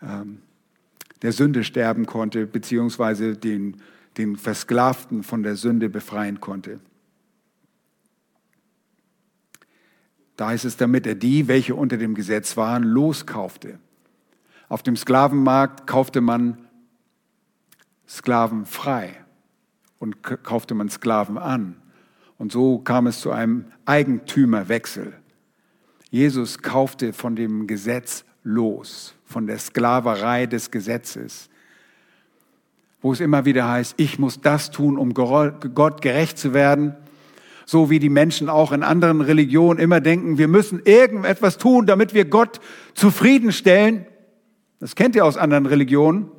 ähm, 0.00 0.42
der 1.22 1.32
Sünde 1.32 1.64
sterben 1.64 2.06
konnte, 2.06 2.46
beziehungsweise 2.46 3.36
den, 3.36 3.82
den 4.16 4.36
Versklavten 4.36 5.24
von 5.24 5.42
der 5.42 5.56
Sünde 5.56 5.88
befreien 5.88 6.40
konnte. 6.40 6.78
Da 10.40 10.52
ist 10.52 10.64
es, 10.64 10.78
damit 10.78 11.06
er 11.06 11.16
die, 11.16 11.48
welche 11.48 11.74
unter 11.74 11.98
dem 11.98 12.14
Gesetz 12.14 12.56
waren, 12.56 12.82
loskaufte. 12.82 13.78
Auf 14.70 14.82
dem 14.82 14.96
Sklavenmarkt 14.96 15.86
kaufte 15.86 16.22
man 16.22 16.56
Sklaven 18.08 18.64
frei 18.64 19.22
und 19.98 20.22
kaufte 20.22 20.72
man 20.74 20.88
Sklaven 20.88 21.36
an. 21.36 21.76
Und 22.38 22.52
so 22.52 22.78
kam 22.78 23.06
es 23.06 23.20
zu 23.20 23.32
einem 23.32 23.66
Eigentümerwechsel. 23.84 25.12
Jesus 26.08 26.62
kaufte 26.62 27.12
von 27.12 27.36
dem 27.36 27.66
Gesetz 27.66 28.24
los, 28.42 29.12
von 29.26 29.46
der 29.46 29.58
Sklaverei 29.58 30.46
des 30.46 30.70
Gesetzes, 30.70 31.50
wo 33.02 33.12
es 33.12 33.20
immer 33.20 33.44
wieder 33.44 33.68
heißt, 33.68 33.92
ich 33.98 34.18
muss 34.18 34.40
das 34.40 34.70
tun, 34.70 34.96
um 34.96 35.12
Gott 35.12 36.00
gerecht 36.00 36.38
zu 36.38 36.54
werden, 36.54 36.96
so 37.70 37.88
wie 37.88 38.00
die 38.00 38.08
Menschen 38.08 38.48
auch 38.48 38.72
in 38.72 38.82
anderen 38.82 39.20
Religionen 39.20 39.78
immer 39.78 40.00
denken, 40.00 40.38
wir 40.38 40.48
müssen 40.48 40.82
irgendetwas 40.84 41.56
tun, 41.56 41.86
damit 41.86 42.14
wir 42.14 42.24
Gott 42.24 42.58
zufriedenstellen. 42.94 44.06
Das 44.80 44.96
kennt 44.96 45.14
ihr 45.14 45.24
aus 45.24 45.36
anderen 45.36 45.66
Religionen. 45.66 46.32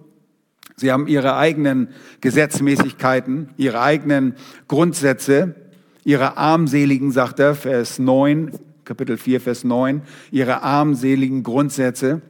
Sie 0.76 0.92
haben 0.92 1.08
ihre 1.08 1.38
eigenen 1.38 1.88
Gesetzmäßigkeiten, 2.20 3.48
ihre 3.56 3.80
eigenen 3.80 4.36
Grundsätze, 4.68 5.56
ihre 6.04 6.36
armseligen, 6.36 7.14
sagt 7.14 7.40
er, 7.40 7.56
Vers 7.56 7.98
9, 7.98 8.52
Kapitel 8.84 9.16
4, 9.16 9.40
Vers 9.40 9.64
9, 9.64 10.02
ihre 10.32 10.64
armseligen 10.64 11.44
Grundsätze. 11.44 12.22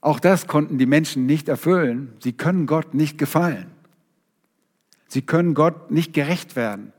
Auch 0.00 0.18
das 0.18 0.46
konnten 0.46 0.78
die 0.78 0.86
Menschen 0.86 1.26
nicht 1.26 1.46
erfüllen. 1.46 2.14
Sie 2.20 2.32
können 2.32 2.64
Gott 2.64 2.94
nicht 2.94 3.18
gefallen. 3.18 3.77
Sie 5.08 5.22
können 5.22 5.54
Gott 5.54 5.90
nicht 5.90 6.12
gerecht 6.12 6.54
werden. 6.54 6.92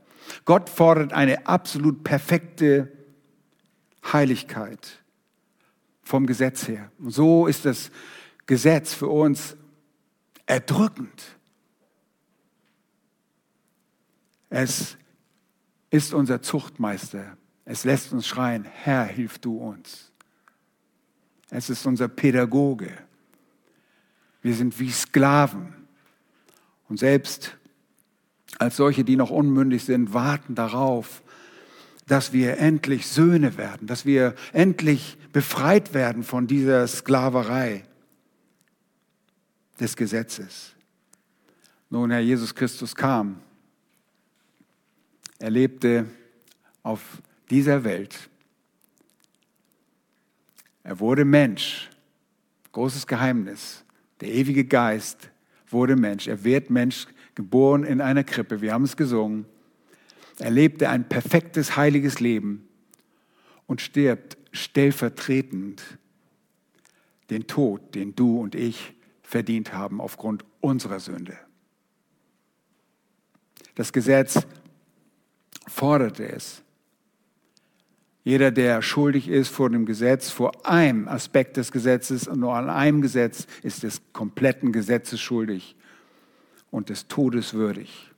Gott 0.44 0.68
fordert 0.68 1.12
eine 1.12 1.46
absolut 1.46 2.04
perfekte 2.04 2.92
Heiligkeit 4.12 5.00
vom 6.02 6.26
Gesetz 6.26 6.68
her. 6.68 6.90
Und 6.98 7.12
so 7.12 7.46
ist 7.46 7.64
das 7.64 7.90
Gesetz 8.46 8.92
für 8.92 9.08
uns 9.08 9.56
erdrückend. 10.46 11.36
Es 14.48 14.96
ist 15.90 16.12
unser 16.12 16.42
Zuchtmeister. 16.42 17.36
Es 17.64 17.84
lässt 17.84 18.12
uns 18.12 18.26
schreien, 18.26 18.64
Herr, 18.64 19.04
hilf 19.04 19.38
du 19.38 19.56
uns. 19.58 20.10
Es 21.50 21.70
ist 21.70 21.86
unser 21.86 22.08
Pädagoge. 22.08 22.90
Wir 24.42 24.54
sind 24.54 24.78
wie 24.80 24.90
Sklaven. 24.90 25.74
Und 26.88 26.98
selbst 26.98 27.56
als 28.58 28.76
solche, 28.76 29.04
die 29.04 29.16
noch 29.16 29.30
unmündig 29.30 29.84
sind, 29.84 30.12
warten 30.12 30.54
darauf, 30.54 31.22
dass 32.06 32.32
wir 32.32 32.58
endlich 32.58 33.06
Söhne 33.06 33.56
werden, 33.56 33.86
dass 33.86 34.04
wir 34.04 34.34
endlich 34.52 35.16
befreit 35.32 35.94
werden 35.94 36.24
von 36.24 36.46
dieser 36.46 36.86
Sklaverei 36.86 37.84
des 39.78 39.96
Gesetzes. 39.96 40.74
Nun, 41.88 42.10
Herr 42.10 42.20
Jesus 42.20 42.54
Christus 42.54 42.94
kam. 42.94 43.40
Er 45.38 45.50
lebte 45.50 46.06
auf 46.82 47.22
dieser 47.48 47.84
Welt. 47.84 48.28
Er 50.82 50.98
wurde 51.00 51.24
Mensch. 51.24 51.88
Großes 52.72 53.06
Geheimnis. 53.06 53.84
Der 54.20 54.28
ewige 54.28 54.64
Geist 54.64 55.30
wurde 55.68 55.96
Mensch. 55.96 56.26
Er 56.26 56.44
wird 56.44 56.70
Mensch, 56.70 57.06
geboren 57.40 57.84
in 57.84 58.02
einer 58.02 58.22
Krippe. 58.22 58.60
Wir 58.60 58.74
haben 58.74 58.84
es 58.84 58.98
gesungen. 58.98 59.46
Er 60.38 60.50
lebte 60.50 60.90
ein 60.90 61.08
perfektes, 61.08 61.74
heiliges 61.74 62.20
Leben 62.20 62.68
und 63.66 63.80
stirbt 63.80 64.36
stellvertretend 64.52 65.82
den 67.30 67.46
Tod, 67.46 67.94
den 67.94 68.14
du 68.14 68.38
und 68.40 68.54
ich 68.54 68.92
verdient 69.22 69.72
haben 69.72 70.02
aufgrund 70.02 70.44
unserer 70.60 71.00
Sünde. 71.00 71.38
Das 73.74 73.92
Gesetz 73.94 74.46
forderte 75.66 76.30
es. 76.30 76.62
Jeder, 78.22 78.50
der 78.50 78.82
schuldig 78.82 79.28
ist 79.28 79.48
vor 79.48 79.70
dem 79.70 79.86
Gesetz, 79.86 80.28
vor 80.28 80.66
einem 80.66 81.08
Aspekt 81.08 81.56
des 81.56 81.72
Gesetzes 81.72 82.28
und 82.28 82.40
nur 82.40 82.54
an 82.54 82.68
einem 82.68 83.00
Gesetz, 83.00 83.46
ist 83.62 83.82
des 83.82 84.02
kompletten 84.12 84.72
Gesetzes 84.72 85.20
schuldig 85.20 85.76
und 86.70 86.88
des 86.88 87.08
Todes 87.08 87.54
würdig. 87.54 88.10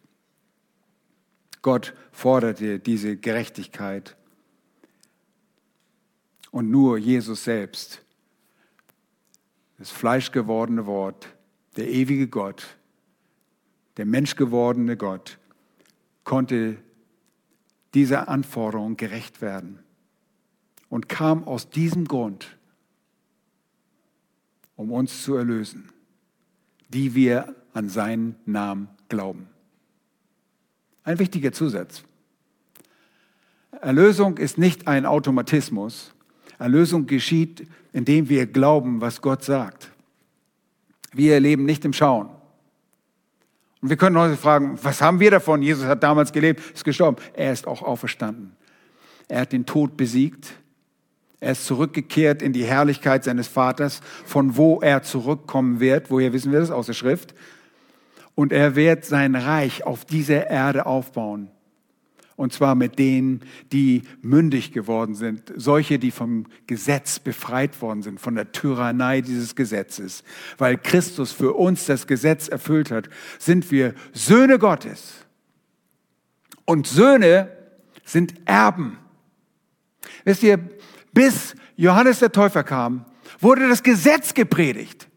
Gott 1.62 1.94
forderte 2.10 2.78
diese 2.78 3.16
Gerechtigkeit 3.16 4.16
und 6.50 6.70
nur 6.70 6.98
Jesus 6.98 7.44
selbst, 7.44 8.02
das 9.78 9.90
fleischgewordene 9.90 10.86
Wort, 10.86 11.28
der 11.76 11.88
ewige 11.88 12.28
Gott, 12.28 12.76
der 13.96 14.06
menschgewordene 14.06 14.96
Gott, 14.96 15.38
konnte 16.24 16.76
dieser 17.94 18.28
Anforderung 18.28 18.96
gerecht 18.96 19.40
werden 19.40 19.78
und 20.88 21.08
kam 21.08 21.44
aus 21.44 21.70
diesem 21.70 22.06
Grund, 22.06 22.58
um 24.76 24.92
uns 24.92 25.22
zu 25.22 25.36
erlösen, 25.36 25.90
die 26.88 27.14
wir 27.14 27.61
an 27.72 27.88
seinen 27.88 28.36
Namen 28.46 28.88
glauben. 29.08 29.48
Ein 31.04 31.18
wichtiger 31.18 31.52
Zusatz. 31.52 32.04
Erlösung 33.80 34.38
ist 34.38 34.58
nicht 34.58 34.86
ein 34.86 35.06
Automatismus. 35.06 36.12
Erlösung 36.58 37.06
geschieht, 37.06 37.66
indem 37.92 38.28
wir 38.28 38.46
glauben, 38.46 39.00
was 39.00 39.20
Gott 39.20 39.42
sagt. 39.42 39.90
Wir 41.12 41.40
leben 41.40 41.64
nicht 41.64 41.84
im 41.84 41.92
Schauen. 41.92 42.28
Und 43.80 43.88
wir 43.88 43.96
können 43.96 44.16
heute 44.16 44.36
fragen, 44.36 44.78
was 44.82 45.02
haben 45.02 45.18
wir 45.18 45.32
davon? 45.32 45.60
Jesus 45.60 45.84
hat 45.86 46.02
damals 46.04 46.32
gelebt, 46.32 46.62
ist 46.72 46.84
gestorben. 46.84 47.16
Er 47.34 47.52
ist 47.52 47.66
auch 47.66 47.82
auferstanden. 47.82 48.52
Er 49.26 49.40
hat 49.40 49.52
den 49.52 49.66
Tod 49.66 49.96
besiegt. 49.96 50.52
Er 51.40 51.52
ist 51.52 51.66
zurückgekehrt 51.66 52.40
in 52.42 52.52
die 52.52 52.64
Herrlichkeit 52.64 53.24
seines 53.24 53.48
Vaters, 53.48 54.00
von 54.24 54.56
wo 54.56 54.78
er 54.80 55.02
zurückkommen 55.02 55.80
wird. 55.80 56.10
Woher 56.10 56.32
wissen 56.32 56.52
wir 56.52 56.60
das? 56.60 56.70
Aus 56.70 56.86
der 56.86 56.92
Schrift. 56.92 57.34
Und 58.34 58.52
er 58.52 58.76
wird 58.76 59.04
sein 59.04 59.34
Reich 59.34 59.84
auf 59.84 60.04
dieser 60.04 60.48
Erde 60.48 60.86
aufbauen. 60.86 61.50
Und 62.34 62.52
zwar 62.52 62.74
mit 62.74 62.98
denen, 62.98 63.40
die 63.72 64.02
mündig 64.22 64.72
geworden 64.72 65.14
sind. 65.14 65.52
Solche, 65.54 65.98
die 65.98 66.10
vom 66.10 66.46
Gesetz 66.66 67.18
befreit 67.18 67.80
worden 67.82 68.02
sind, 68.02 68.20
von 68.20 68.34
der 68.34 68.52
Tyrannei 68.52 69.20
dieses 69.20 69.54
Gesetzes. 69.54 70.24
Weil 70.56 70.78
Christus 70.78 71.30
für 71.30 71.52
uns 71.52 71.84
das 71.84 72.06
Gesetz 72.06 72.48
erfüllt 72.48 72.90
hat, 72.90 73.08
sind 73.38 73.70
wir 73.70 73.94
Söhne 74.12 74.58
Gottes. 74.58 75.26
Und 76.64 76.86
Söhne 76.86 77.50
sind 78.04 78.34
Erben. 78.46 78.98
Wisst 80.24 80.42
ihr, 80.42 80.58
bis 81.12 81.54
Johannes 81.76 82.20
der 82.20 82.32
Täufer 82.32 82.64
kam, 82.64 83.04
wurde 83.40 83.68
das 83.68 83.82
Gesetz 83.82 84.34
gepredigt. 84.34 85.08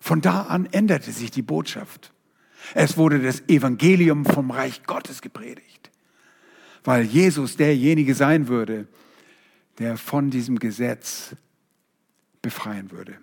Von 0.00 0.20
da 0.20 0.42
an 0.42 0.66
änderte 0.66 1.12
sich 1.12 1.30
die 1.30 1.42
Botschaft. 1.42 2.12
Es 2.74 2.96
wurde 2.96 3.20
das 3.20 3.48
Evangelium 3.48 4.24
vom 4.24 4.50
Reich 4.50 4.82
Gottes 4.84 5.22
gepredigt, 5.22 5.90
weil 6.84 7.04
Jesus 7.04 7.56
derjenige 7.56 8.14
sein 8.14 8.48
würde, 8.48 8.86
der 9.78 9.96
von 9.96 10.30
diesem 10.30 10.58
Gesetz 10.58 11.36
befreien 12.42 12.90
würde. 12.90 13.18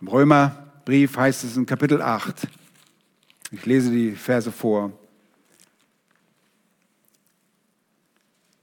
Im 0.00 0.08
Römerbrief 0.08 1.16
heißt 1.16 1.44
es 1.44 1.56
in 1.56 1.66
Kapitel 1.66 2.00
8, 2.00 2.46
ich 3.50 3.64
lese 3.64 3.90
die 3.90 4.12
Verse 4.12 4.52
vor, 4.52 4.92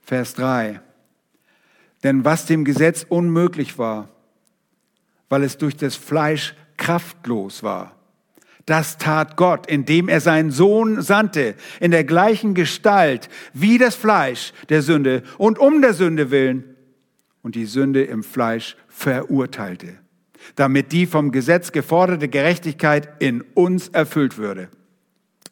Vers 0.06 0.36
3. 0.36 0.82
Denn 2.04 2.24
was 2.24 2.46
dem 2.46 2.64
Gesetz 2.64 3.06
unmöglich 3.10 3.80
war, 3.80 4.10
weil 5.30 5.44
es 5.44 5.58
durch 5.58 5.76
das 5.76 5.96
Fleisch 5.96 6.56
kraftlos 6.78 7.64
war, 7.64 7.95
das 8.66 8.98
tat 8.98 9.38
Gott, 9.38 9.68
indem 9.68 10.10
er 10.10 10.22
seinen 10.22 10.52
Sohn 10.52 11.02
sandte, 11.02 11.56
in 11.80 11.92
der 11.92 12.04
gleichen 12.04 12.54
Gestalt 12.54 13.30
wie 13.54 13.78
das 13.78 13.96
Fleisch 13.96 14.54
der 14.70 14.82
Sünde 14.82 15.24
und 15.38 15.60
um 15.60 15.82
der 15.82 15.94
Sünde 15.94 16.32
willen 16.32 16.76
und 17.44 17.56
die 17.56 17.66
Sünde 17.66 18.04
im 18.04 18.24
Fleisch 18.24 18.76
verurteilte, 18.88 20.00
damit 20.56 20.92
die 20.92 21.06
vom 21.06 21.32
Gesetz 21.32 21.72
geforderte 21.72 22.28
Gerechtigkeit 22.28 23.10
in 23.20 23.42
uns 23.54 23.90
erfüllt 23.90 24.38
würde, 24.38 24.70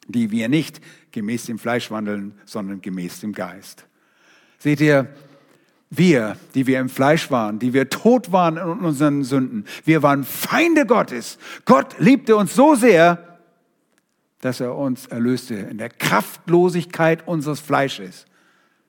die 0.08 0.32
wir 0.32 0.48
nicht 0.48 0.80
gemäß 1.12 1.46
dem 1.46 1.60
Fleisch 1.60 1.92
wandeln, 1.92 2.34
sondern 2.44 2.80
gemäß 2.80 3.20
dem 3.20 3.32
Geist. 3.32 3.86
Seht 4.58 4.80
ihr, 4.80 5.08
wir, 5.90 6.36
die 6.54 6.66
wir 6.66 6.80
im 6.80 6.88
Fleisch 6.88 7.30
waren, 7.30 7.58
die 7.58 7.72
wir 7.72 7.88
tot 7.88 8.32
waren 8.32 8.56
in 8.56 8.84
unseren 8.84 9.24
Sünden, 9.24 9.64
wir 9.84 10.02
waren 10.02 10.24
Feinde 10.24 10.86
Gottes. 10.86 11.38
Gott 11.64 11.96
liebte 11.98 12.36
uns 12.36 12.54
so 12.54 12.74
sehr, 12.74 13.38
dass 14.40 14.60
er 14.60 14.76
uns 14.76 15.06
erlöste 15.06 15.54
in 15.54 15.78
der 15.78 15.88
Kraftlosigkeit 15.88 17.26
unseres 17.26 17.60
Fleisches. 17.60 18.26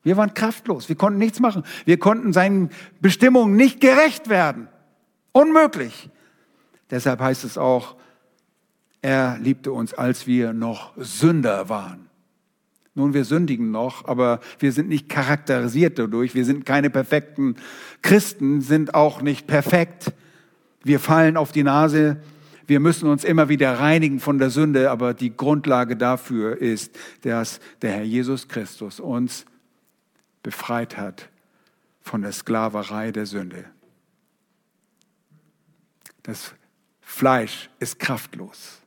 Wir 0.04 0.18
waren 0.18 0.34
kraftlos, 0.34 0.90
wir 0.90 0.96
konnten 0.96 1.18
nichts 1.18 1.40
machen. 1.40 1.64
Wir 1.86 1.98
konnten 1.98 2.34
seinen 2.34 2.70
Bestimmungen 3.02 3.56
nicht 3.56 3.82
gerecht 3.82 4.30
werden. 4.30 4.68
Unmöglich. 5.32 6.10
Deshalb 6.92 7.20
heißt 7.20 7.44
es 7.44 7.58
auch, 7.58 7.96
er 9.02 9.38
liebte 9.40 9.72
uns, 9.72 9.94
als 9.94 10.28
wir 10.28 10.54
noch 10.54 10.94
Sünder 10.98 11.70
waren. 11.70 12.05
Nun, 12.98 13.14
wir 13.14 13.26
sündigen 13.26 13.72
noch, 13.72 14.06
aber 14.06 14.40
wir 14.58 14.72
sind 14.72 14.88
nicht 14.88 15.10
charakterisiert 15.10 16.00
dadurch. 16.00 16.34
Wir 16.34 16.46
sind 16.46 16.66
keine 16.66 16.90
perfekten 16.90 17.58
Christen, 18.02 18.62
sind 18.62 18.96
auch 18.96 19.22
nicht 19.22 19.48
perfekt. 19.48 20.14
Wir 20.82 21.02
fallen 21.02 21.36
auf 21.36 21.52
die 21.52 21.64
Nase. 21.64 22.22
Wir 22.68 22.80
müssen 22.80 23.10
uns 23.10 23.26
immer 23.26 23.50
wieder 23.50 23.80
reinigen 23.80 24.22
von 24.22 24.40
der 24.40 24.50
Sünde, 24.50 24.92
aber 24.92 25.14
die 25.14 25.36
Grundlage 25.36 25.98
dafür 25.98 26.60
ist, 26.62 26.98
dass 27.24 27.60
der 27.82 27.92
Herr 27.92 28.04
Jesus 28.04 28.48
Christus 28.48 29.02
uns 29.02 29.46
befreit 30.42 30.96
hat 30.96 31.30
von 32.02 32.22
der 32.22 32.32
Sklaverei 32.32 33.12
der 33.12 33.26
Sünde. 33.26 33.66
Das 36.24 36.56
Fleisch 37.02 37.70
ist 37.80 38.00
kraftlos. 38.00 38.80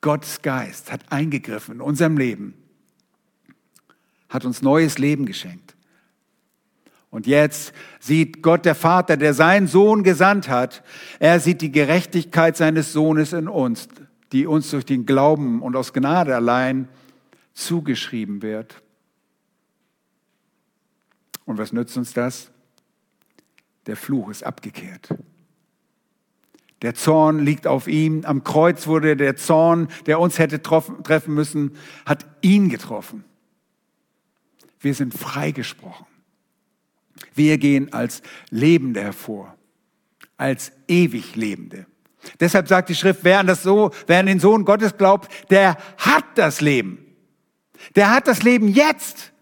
Gottes 0.00 0.40
Geist 0.40 0.92
hat 0.92 1.10
eingegriffen 1.10 1.76
in 1.76 1.80
unserem 1.80 2.16
Leben 2.16 2.54
hat 4.34 4.44
uns 4.44 4.62
neues 4.62 4.98
Leben 4.98 5.26
geschenkt. 5.26 5.76
Und 7.08 7.28
jetzt 7.28 7.72
sieht 8.00 8.42
Gott 8.42 8.64
der 8.64 8.74
Vater, 8.74 9.16
der 9.16 9.32
seinen 9.32 9.68
Sohn 9.68 10.02
gesandt 10.02 10.48
hat, 10.48 10.82
er 11.20 11.38
sieht 11.38 11.60
die 11.60 11.70
Gerechtigkeit 11.70 12.56
seines 12.56 12.92
Sohnes 12.92 13.32
in 13.32 13.46
uns, 13.46 13.88
die 14.32 14.48
uns 14.48 14.72
durch 14.72 14.84
den 14.84 15.06
Glauben 15.06 15.62
und 15.62 15.76
aus 15.76 15.92
Gnade 15.92 16.34
allein 16.34 16.88
zugeschrieben 17.52 18.42
wird. 18.42 18.82
Und 21.44 21.58
was 21.58 21.72
nützt 21.72 21.96
uns 21.96 22.12
das? 22.12 22.50
Der 23.86 23.96
Fluch 23.96 24.30
ist 24.30 24.44
abgekehrt. 24.44 25.10
Der 26.82 26.94
Zorn 26.94 27.38
liegt 27.38 27.68
auf 27.68 27.86
ihm. 27.86 28.24
Am 28.24 28.42
Kreuz 28.42 28.88
wurde 28.88 29.16
der 29.16 29.36
Zorn, 29.36 29.86
der 30.06 30.18
uns 30.18 30.40
hätte 30.40 30.60
treffen 30.60 31.34
müssen, 31.34 31.76
hat 32.04 32.26
ihn 32.42 32.68
getroffen. 32.68 33.22
Wir 34.84 34.94
sind 34.94 35.14
freigesprochen. 35.14 36.06
Wir 37.34 37.58
gehen 37.58 37.92
als 37.92 38.22
Lebende 38.50 39.02
hervor, 39.02 39.54
als 40.36 40.72
ewig 40.88 41.36
Lebende. 41.36 41.86
Deshalb 42.40 42.68
sagt 42.68 42.88
die 42.88 42.94
Schrift, 42.94 43.20
wer 43.22 43.40
an, 43.40 43.46
das 43.46 43.62
so, 43.62 43.90
wer 44.06 44.20
an 44.20 44.26
den 44.26 44.40
Sohn 44.40 44.64
Gottes 44.64 44.96
glaubt, 44.96 45.30
der 45.50 45.76
hat 45.98 46.24
das 46.36 46.60
Leben. 46.60 46.98
Der 47.94 48.10
hat 48.10 48.26
das 48.28 48.42
Leben 48.42 48.68
jetzt. 48.68 49.32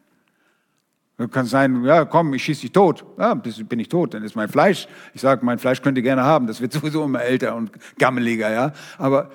Du 1.16 1.28
kannst 1.28 1.52
sein, 1.52 1.84
ja, 1.84 2.04
komm, 2.04 2.34
ich 2.34 2.42
schieße 2.42 2.62
dich 2.62 2.72
tot. 2.72 3.04
Ja, 3.18 3.34
bin 3.34 3.78
ich 3.78 3.88
tot, 3.88 4.14
dann 4.14 4.24
ist 4.24 4.34
mein 4.34 4.48
Fleisch. 4.48 4.88
Ich 5.14 5.20
sage, 5.20 5.44
mein 5.44 5.58
Fleisch 5.58 5.80
könnt 5.80 5.96
ihr 5.96 6.02
gerne 6.02 6.24
haben. 6.24 6.46
Das 6.46 6.60
wird 6.60 6.72
sowieso 6.72 7.04
immer 7.04 7.22
älter 7.22 7.54
und 7.54 7.70
gammeliger, 7.98 8.50
ja. 8.50 8.72
Aber 8.98 9.30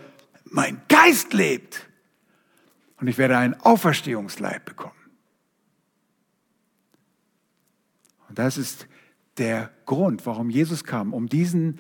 mein 0.46 0.82
Geist 0.90 1.34
lebt. 1.34 1.88
Und 3.00 3.08
ich 3.08 3.18
werde 3.18 3.38
einen 3.38 3.54
Auferstehungsleib 3.62 4.66
bekommen. 4.66 4.94
Und 8.27 8.27
das 8.38 8.58
ist 8.58 8.88
der 9.38 9.72
Grund, 9.86 10.26
warum 10.26 10.50
Jesus 10.50 10.84
kam, 10.84 11.14
um 11.14 11.28
diesen 11.28 11.80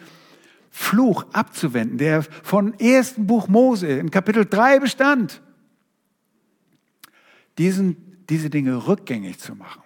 Fluch 0.71 1.25
abzuwenden, 1.33 1.97
der 1.97 2.23
von 2.23 2.73
ersten 2.79 3.27
Buch 3.27 3.47
Mose 3.47 3.87
in 3.87 4.09
Kapitel 4.11 4.45
3 4.45 4.79
bestand. 4.79 5.41
Diesen, 7.57 8.25
diese 8.27 8.49
Dinge 8.49 8.87
rückgängig 8.87 9.39
zu 9.39 9.55
machen. 9.55 9.83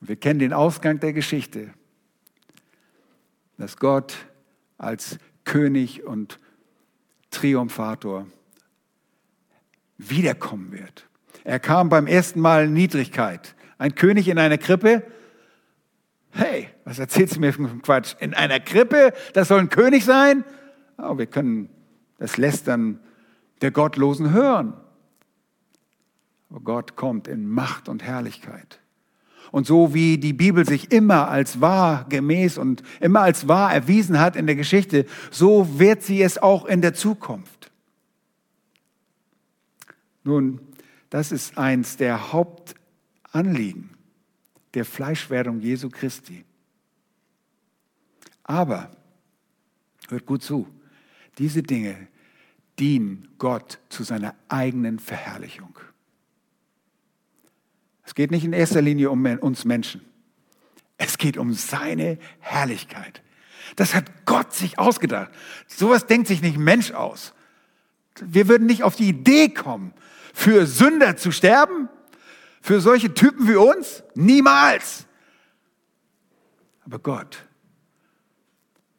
Wir 0.00 0.16
kennen 0.16 0.40
den 0.40 0.52
Ausgang 0.52 1.00
der 1.00 1.14
Geschichte, 1.14 1.72
dass 3.56 3.78
Gott 3.78 4.26
als 4.76 5.18
König 5.44 6.04
und 6.04 6.38
Triumphator 7.30 8.26
wiederkommen 9.96 10.72
wird. 10.72 11.08
Er 11.44 11.60
kam 11.60 11.90
beim 11.90 12.06
ersten 12.06 12.40
Mal 12.40 12.64
in 12.64 12.72
Niedrigkeit. 12.72 13.54
Ein 13.76 13.94
König 13.94 14.28
in 14.28 14.38
einer 14.38 14.58
Krippe? 14.58 15.02
Hey, 16.30 16.68
was 16.84 16.98
erzählst 16.98 17.36
du 17.36 17.40
mir 17.40 17.52
von 17.52 17.82
Quatsch? 17.82 18.14
In 18.18 18.34
einer 18.34 18.58
Krippe? 18.58 19.12
Das 19.34 19.48
soll 19.48 19.60
ein 19.60 19.68
König 19.68 20.04
sein? 20.04 20.44
Oh, 20.98 21.18
wir 21.18 21.26
können 21.26 21.68
das 22.18 22.38
Lästern 22.38 22.98
der 23.60 23.70
Gottlosen 23.70 24.32
hören. 24.32 24.74
Aber 26.50 26.60
Gott 26.60 26.96
kommt 26.96 27.28
in 27.28 27.46
Macht 27.46 27.88
und 27.88 28.02
Herrlichkeit. 28.02 28.80
Und 29.50 29.66
so 29.66 29.94
wie 29.94 30.18
die 30.18 30.32
Bibel 30.32 30.66
sich 30.66 30.90
immer 30.92 31.28
als 31.28 31.60
wahr 31.60 32.06
gemäß 32.08 32.58
und 32.58 32.82
immer 33.00 33.20
als 33.20 33.46
wahr 33.46 33.72
erwiesen 33.72 34.18
hat 34.18 34.34
in 34.34 34.46
der 34.46 34.56
Geschichte, 34.56 35.06
so 35.30 35.78
wird 35.78 36.02
sie 36.02 36.22
es 36.22 36.38
auch 36.38 36.64
in 36.64 36.80
der 36.80 36.94
Zukunft. 36.94 37.70
Nun, 40.24 40.60
das 41.14 41.30
ist 41.30 41.56
eins 41.56 41.96
der 41.96 42.32
Hauptanliegen 42.32 43.90
der 44.74 44.84
Fleischwerdung 44.84 45.60
Jesu 45.60 45.88
Christi. 45.88 46.44
Aber, 48.42 48.90
hört 50.08 50.26
gut 50.26 50.42
zu, 50.42 50.66
diese 51.38 51.62
Dinge 51.62 52.08
dienen 52.80 53.28
Gott 53.38 53.78
zu 53.90 54.02
seiner 54.02 54.34
eigenen 54.48 54.98
Verherrlichung. 54.98 55.78
Es 58.04 58.16
geht 58.16 58.32
nicht 58.32 58.44
in 58.44 58.52
erster 58.52 58.82
Linie 58.82 59.08
um 59.12 59.24
uns 59.24 59.64
Menschen. 59.64 60.00
Es 60.98 61.16
geht 61.16 61.36
um 61.36 61.52
seine 61.52 62.18
Herrlichkeit. 62.40 63.22
Das 63.76 63.94
hat 63.94 64.26
Gott 64.26 64.52
sich 64.52 64.80
ausgedacht. 64.80 65.30
Sowas 65.68 66.06
denkt 66.06 66.26
sich 66.26 66.42
nicht 66.42 66.58
Mensch 66.58 66.90
aus. 66.90 67.34
Wir 68.20 68.48
würden 68.48 68.66
nicht 68.66 68.82
auf 68.82 68.96
die 68.96 69.10
Idee 69.10 69.50
kommen, 69.50 69.94
für 70.34 70.66
Sünder 70.66 71.16
zu 71.16 71.30
sterben, 71.30 71.88
für 72.60 72.80
solche 72.80 73.14
Typen 73.14 73.48
wie 73.48 73.54
uns? 73.54 74.02
Niemals. 74.14 75.06
Aber 76.84 76.98
Gott 76.98 77.46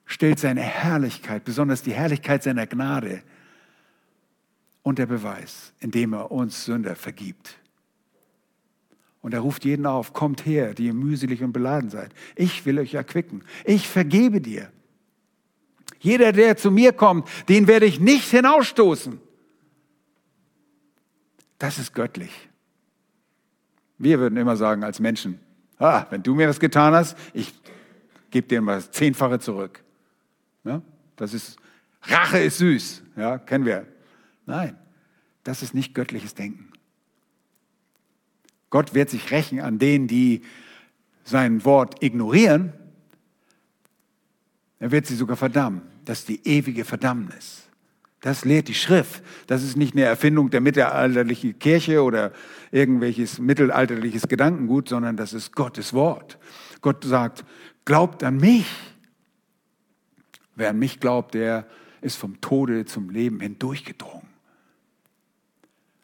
stellt 0.05 0.39
seine 0.39 0.61
Herrlichkeit, 0.61 1.43
besonders 1.43 1.83
die 1.83 1.93
Herrlichkeit 1.93 2.41
seiner 2.41 2.65
Gnade, 2.65 3.21
unter 4.81 5.05
Beweis, 5.05 5.73
indem 5.79 6.13
er 6.13 6.31
uns 6.31 6.65
Sünder 6.65 6.95
vergibt. 6.95 7.57
Und 9.21 9.33
er 9.33 9.41
ruft 9.41 9.65
jeden 9.65 9.85
auf, 9.87 10.13
kommt 10.13 10.45
her, 10.45 10.73
die 10.73 10.85
ihr 10.85 10.93
mühselig 10.93 11.43
und 11.43 11.51
beladen 11.51 11.89
seid. 11.89 12.11
Ich 12.35 12.65
will 12.65 12.79
euch 12.79 12.93
erquicken. 12.93 13.43
Ich 13.65 13.87
vergebe 13.87 14.39
dir. 14.39 14.71
Jeder, 15.99 16.31
der 16.31 16.55
zu 16.55 16.69
mir 16.71 16.93
kommt, 16.93 17.27
den 17.49 17.67
werde 17.67 17.87
ich 17.87 17.99
nicht 17.99 18.29
hinausstoßen. 18.29 19.19
Das 21.59 21.79
ist 21.79 21.93
göttlich. 21.93 22.49
Wir 23.97 24.19
würden 24.19 24.37
immer 24.37 24.57
sagen 24.57 24.83
als 24.83 24.99
Menschen, 24.99 25.39
ah, 25.79 26.05
wenn 26.09 26.21
du 26.21 26.35
mir 26.35 26.49
was 26.49 26.59
getan 26.59 26.93
hast, 26.93 27.17
ich 27.33 27.53
gebe 28.29 28.47
dir 28.47 28.61
mal 28.61 28.81
zehnfache 28.81 29.39
zurück. 29.39 29.83
Ja, 30.63 30.81
das 31.15 31.33
ist, 31.33 31.57
Rache 32.03 32.39
ist 32.39 32.57
süß, 32.57 33.03
ja, 33.15 33.37
kennen 33.37 33.65
wir. 33.65 33.87
Nein, 34.45 34.77
das 35.43 35.63
ist 35.63 35.73
nicht 35.73 35.93
göttliches 35.93 36.35
Denken. 36.35 36.71
Gott 38.69 38.93
wird 38.93 39.09
sich 39.09 39.31
rächen 39.31 39.61
an 39.61 39.79
denen, 39.79 40.07
die 40.07 40.41
sein 41.23 41.63
Wort 41.63 42.03
ignorieren. 42.03 42.73
Er 44.79 44.91
wird 44.91 45.05
sie 45.05 45.15
sogar 45.15 45.37
verdammen. 45.37 45.81
Das 46.03 46.19
ist 46.19 46.29
die 46.29 46.45
ewige 46.47 46.83
Verdammnis. 46.83 47.64
Das 48.25 48.43
lehrt 48.43 48.69
die 48.69 48.73
Schrift. 48.73 49.21
Das 49.45 49.61
ist 49.61 49.77
nicht 49.77 49.93
eine 49.93 50.05
Erfindung 50.05 50.49
der 50.49 50.59
mittelalterlichen 50.59 51.59
Kirche 51.59 52.01
oder 52.01 52.31
irgendwelches 52.71 53.37
mittelalterliches 53.37 54.27
Gedankengut, 54.27 54.89
sondern 54.89 55.15
das 55.15 55.31
ist 55.31 55.55
Gottes 55.55 55.93
Wort. 55.93 56.39
Gott 56.81 57.03
sagt, 57.03 57.45
glaubt 57.85 58.23
an 58.23 58.37
mich. 58.37 58.65
Wer 60.55 60.71
an 60.71 60.79
mich 60.79 60.99
glaubt, 60.99 61.35
der 61.35 61.67
ist 62.01 62.15
vom 62.15 62.41
Tode 62.41 62.85
zum 62.85 63.11
Leben 63.11 63.39
hindurchgedrungen. 63.41 64.27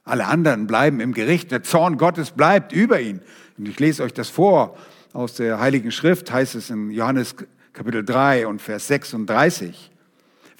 Alle 0.03 0.27
anderen 0.27 0.67
bleiben 0.67 0.99
im 0.99 1.15
Gericht. 1.15 1.49
Der 1.49 1.63
Zorn 1.63 1.97
Gottes 1.97 2.29
bleibt 2.29 2.71
über 2.71 3.01
ihn. 3.01 3.21
Und 3.57 3.67
ich 3.67 3.79
lese 3.79 4.03
euch 4.03 4.13
das 4.13 4.29
vor. 4.29 4.77
Aus 5.13 5.33
der 5.33 5.59
Heiligen 5.59 5.89
Schrift 5.91 6.31
heißt 6.31 6.53
es 6.53 6.69
in 6.69 6.91
Johannes 6.91 7.35
Kapitel 7.73 8.05
3 8.05 8.45
und 8.45 8.61
Vers 8.61 8.85
36. 8.89 9.90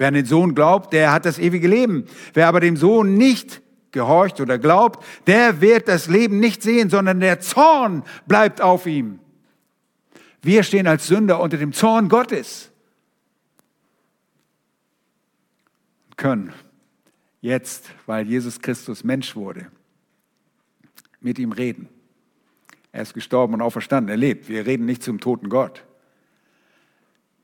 Wer 0.01 0.07
an 0.07 0.15
den 0.15 0.25
Sohn 0.25 0.55
glaubt, 0.55 0.93
der 0.93 1.11
hat 1.11 1.25
das 1.25 1.37
ewige 1.37 1.67
Leben. 1.67 2.05
Wer 2.33 2.47
aber 2.47 2.59
dem 2.59 2.75
Sohn 2.75 3.17
nicht 3.17 3.61
gehorcht 3.91 4.41
oder 4.41 4.57
glaubt, 4.57 5.05
der 5.27 5.61
wird 5.61 5.87
das 5.87 6.07
Leben 6.07 6.39
nicht 6.39 6.63
sehen, 6.63 6.89
sondern 6.89 7.19
der 7.19 7.39
Zorn 7.39 8.01
bleibt 8.25 8.61
auf 8.61 8.87
ihm. 8.87 9.19
Wir 10.41 10.63
stehen 10.63 10.87
als 10.87 11.05
Sünder 11.05 11.39
unter 11.39 11.57
dem 11.57 11.71
Zorn 11.71 12.09
Gottes. 12.09 12.71
Und 16.07 16.17
können 16.17 16.53
jetzt, 17.41 17.91
weil 18.07 18.27
Jesus 18.27 18.59
Christus 18.59 19.03
Mensch 19.03 19.35
wurde, 19.35 19.67
mit 21.19 21.37
ihm 21.37 21.51
reden. 21.51 21.89
Er 22.91 23.03
ist 23.03 23.13
gestorben 23.13 23.53
und 23.53 23.61
auferstanden, 23.61 24.09
er 24.09 24.17
lebt. 24.17 24.49
Wir 24.49 24.65
reden 24.65 24.87
nicht 24.87 25.03
zum 25.03 25.19
toten 25.19 25.47
Gott. 25.47 25.85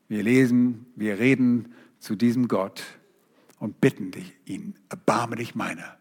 Wir 0.08 0.24
lesen, 0.24 0.86
wir 0.96 1.20
reden 1.20 1.72
zu 1.98 2.16
diesem 2.16 2.48
Gott 2.48 2.82
und 3.58 3.80
bitten 3.80 4.10
dich, 4.10 4.34
ihn, 4.44 4.74
erbarme 4.88 5.36
dich 5.36 5.54
meiner. 5.54 5.96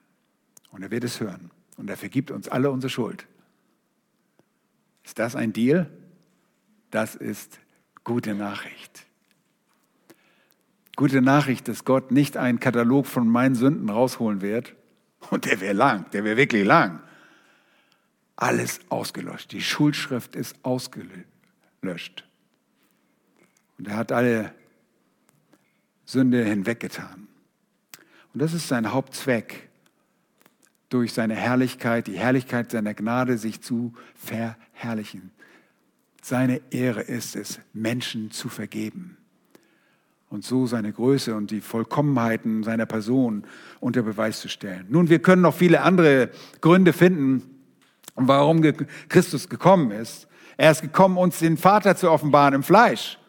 Und 0.72 0.84
er 0.84 0.92
wird 0.92 1.04
es 1.04 1.20
hören. 1.20 1.52
Und 1.78 1.90
er 1.90 1.98
vergibt 1.98 2.32
uns 2.32 2.48
alle 2.48 2.72
unsere 2.72 2.90
Schuld. 2.90 3.28
Ist 5.04 5.20
das 5.20 5.36
ein 5.36 5.54
Deal? 5.54 5.90
Das 6.92 7.16
ist 7.16 7.60
gute 8.04 8.36
Nachricht. 8.36 9.06
Gute 10.96 11.22
Nachricht, 11.22 11.68
dass 11.68 11.86
Gott 11.86 12.12
nicht 12.12 12.38
einen 12.38 12.60
Katalog 12.60 13.06
von 13.06 13.28
meinen 13.28 13.56
Sünden 13.56 13.90
rausholen 13.90 14.42
wird. 14.42 14.76
Und 15.30 15.46
der 15.46 15.62
wäre 15.62 15.74
lang, 15.74 16.10
der 16.12 16.24
wäre 16.24 16.38
wirklich 16.38 16.66
lang. 16.66 17.02
Alles 18.36 18.80
ausgelöscht. 18.90 19.52
Die 19.52 19.62
Schuldschrift 19.62 20.36
ist 20.36 20.56
ausgelöscht. 20.64 22.28
Und 23.78 23.88
er 23.88 23.98
hat 23.98 24.12
alle 24.12 24.54
Sünde 26.08 26.44
hinweggetan. 26.44 27.28
Und 28.34 28.42
das 28.42 28.54
ist 28.54 28.68
sein 28.68 28.92
Hauptzweck, 28.94 29.68
durch 30.90 31.14
seine 31.14 31.36
Herrlichkeit, 31.36 32.08
die 32.08 32.18
Herrlichkeit 32.18 32.72
seiner 32.72 32.94
Gnade 32.94 33.38
sich 33.38 33.62
zu 33.62 33.94
verherrlichen. 34.16 35.32
Seine 36.22 36.62
Ehre 36.72 37.02
ist 37.02 37.36
es, 37.36 37.60
Menschen 37.74 38.32
zu 38.32 38.48
vergeben 38.48 39.18
und 40.30 40.44
so 40.44 40.66
seine 40.66 40.92
Größe 40.92 41.36
und 41.36 41.52
die 41.52 41.62
Vollkommenheiten 41.62 42.64
seiner 42.64 42.86
Person 42.86 43.44
unter 43.80 44.02
Beweis 44.02 44.40
zu 44.40 44.50
stellen. 44.50 44.86
Nun, 44.90 45.10
wir 45.10 45.20
können 45.20 45.42
noch 45.42 45.54
viele 45.54 45.82
andere 45.82 46.30
Gründe 46.62 46.94
finden, 46.94 47.44
warum 48.16 48.62
Christus 49.10 49.50
gekommen 49.50 49.92
ist. 49.92 50.28
Er 50.58 50.72
ist 50.72 50.82
gekommen, 50.82 51.18
uns 51.18 51.40
den 51.40 51.58
Vater 51.58 51.96
zu 51.96 52.10
offenbaren 52.10 52.56
im 52.56 52.64
Fleisch. 52.64 53.20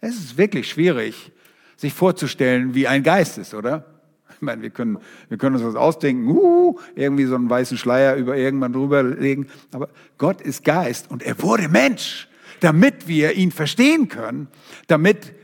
Es 0.00 0.16
ist 0.16 0.36
wirklich 0.36 0.68
schwierig, 0.68 1.30
sich 1.76 1.92
vorzustellen, 1.92 2.74
wie 2.74 2.86
ein 2.86 3.02
Geist 3.02 3.38
ist, 3.38 3.54
oder? 3.54 3.86
Ich 4.34 4.42
meine, 4.42 4.62
wir 4.62 4.70
können, 4.70 4.98
wir 5.28 5.38
können 5.38 5.56
uns 5.56 5.64
das 5.64 5.76
ausdenken, 5.76 6.28
uh, 6.28 6.78
irgendwie 6.94 7.26
so 7.26 7.34
einen 7.34 7.48
weißen 7.48 7.78
Schleier 7.78 8.16
über 8.16 8.36
irgendwann 8.36 8.72
drüber 8.72 9.02
legen. 9.02 9.48
Aber 9.72 9.88
Gott 10.18 10.40
ist 10.40 10.64
Geist 10.64 11.10
und 11.10 11.22
er 11.22 11.40
wurde 11.42 11.68
Mensch, 11.68 12.28
damit 12.60 13.06
wir 13.08 13.32
ihn 13.34 13.52
verstehen 13.52 14.08
können, 14.08 14.48
damit 14.86 15.34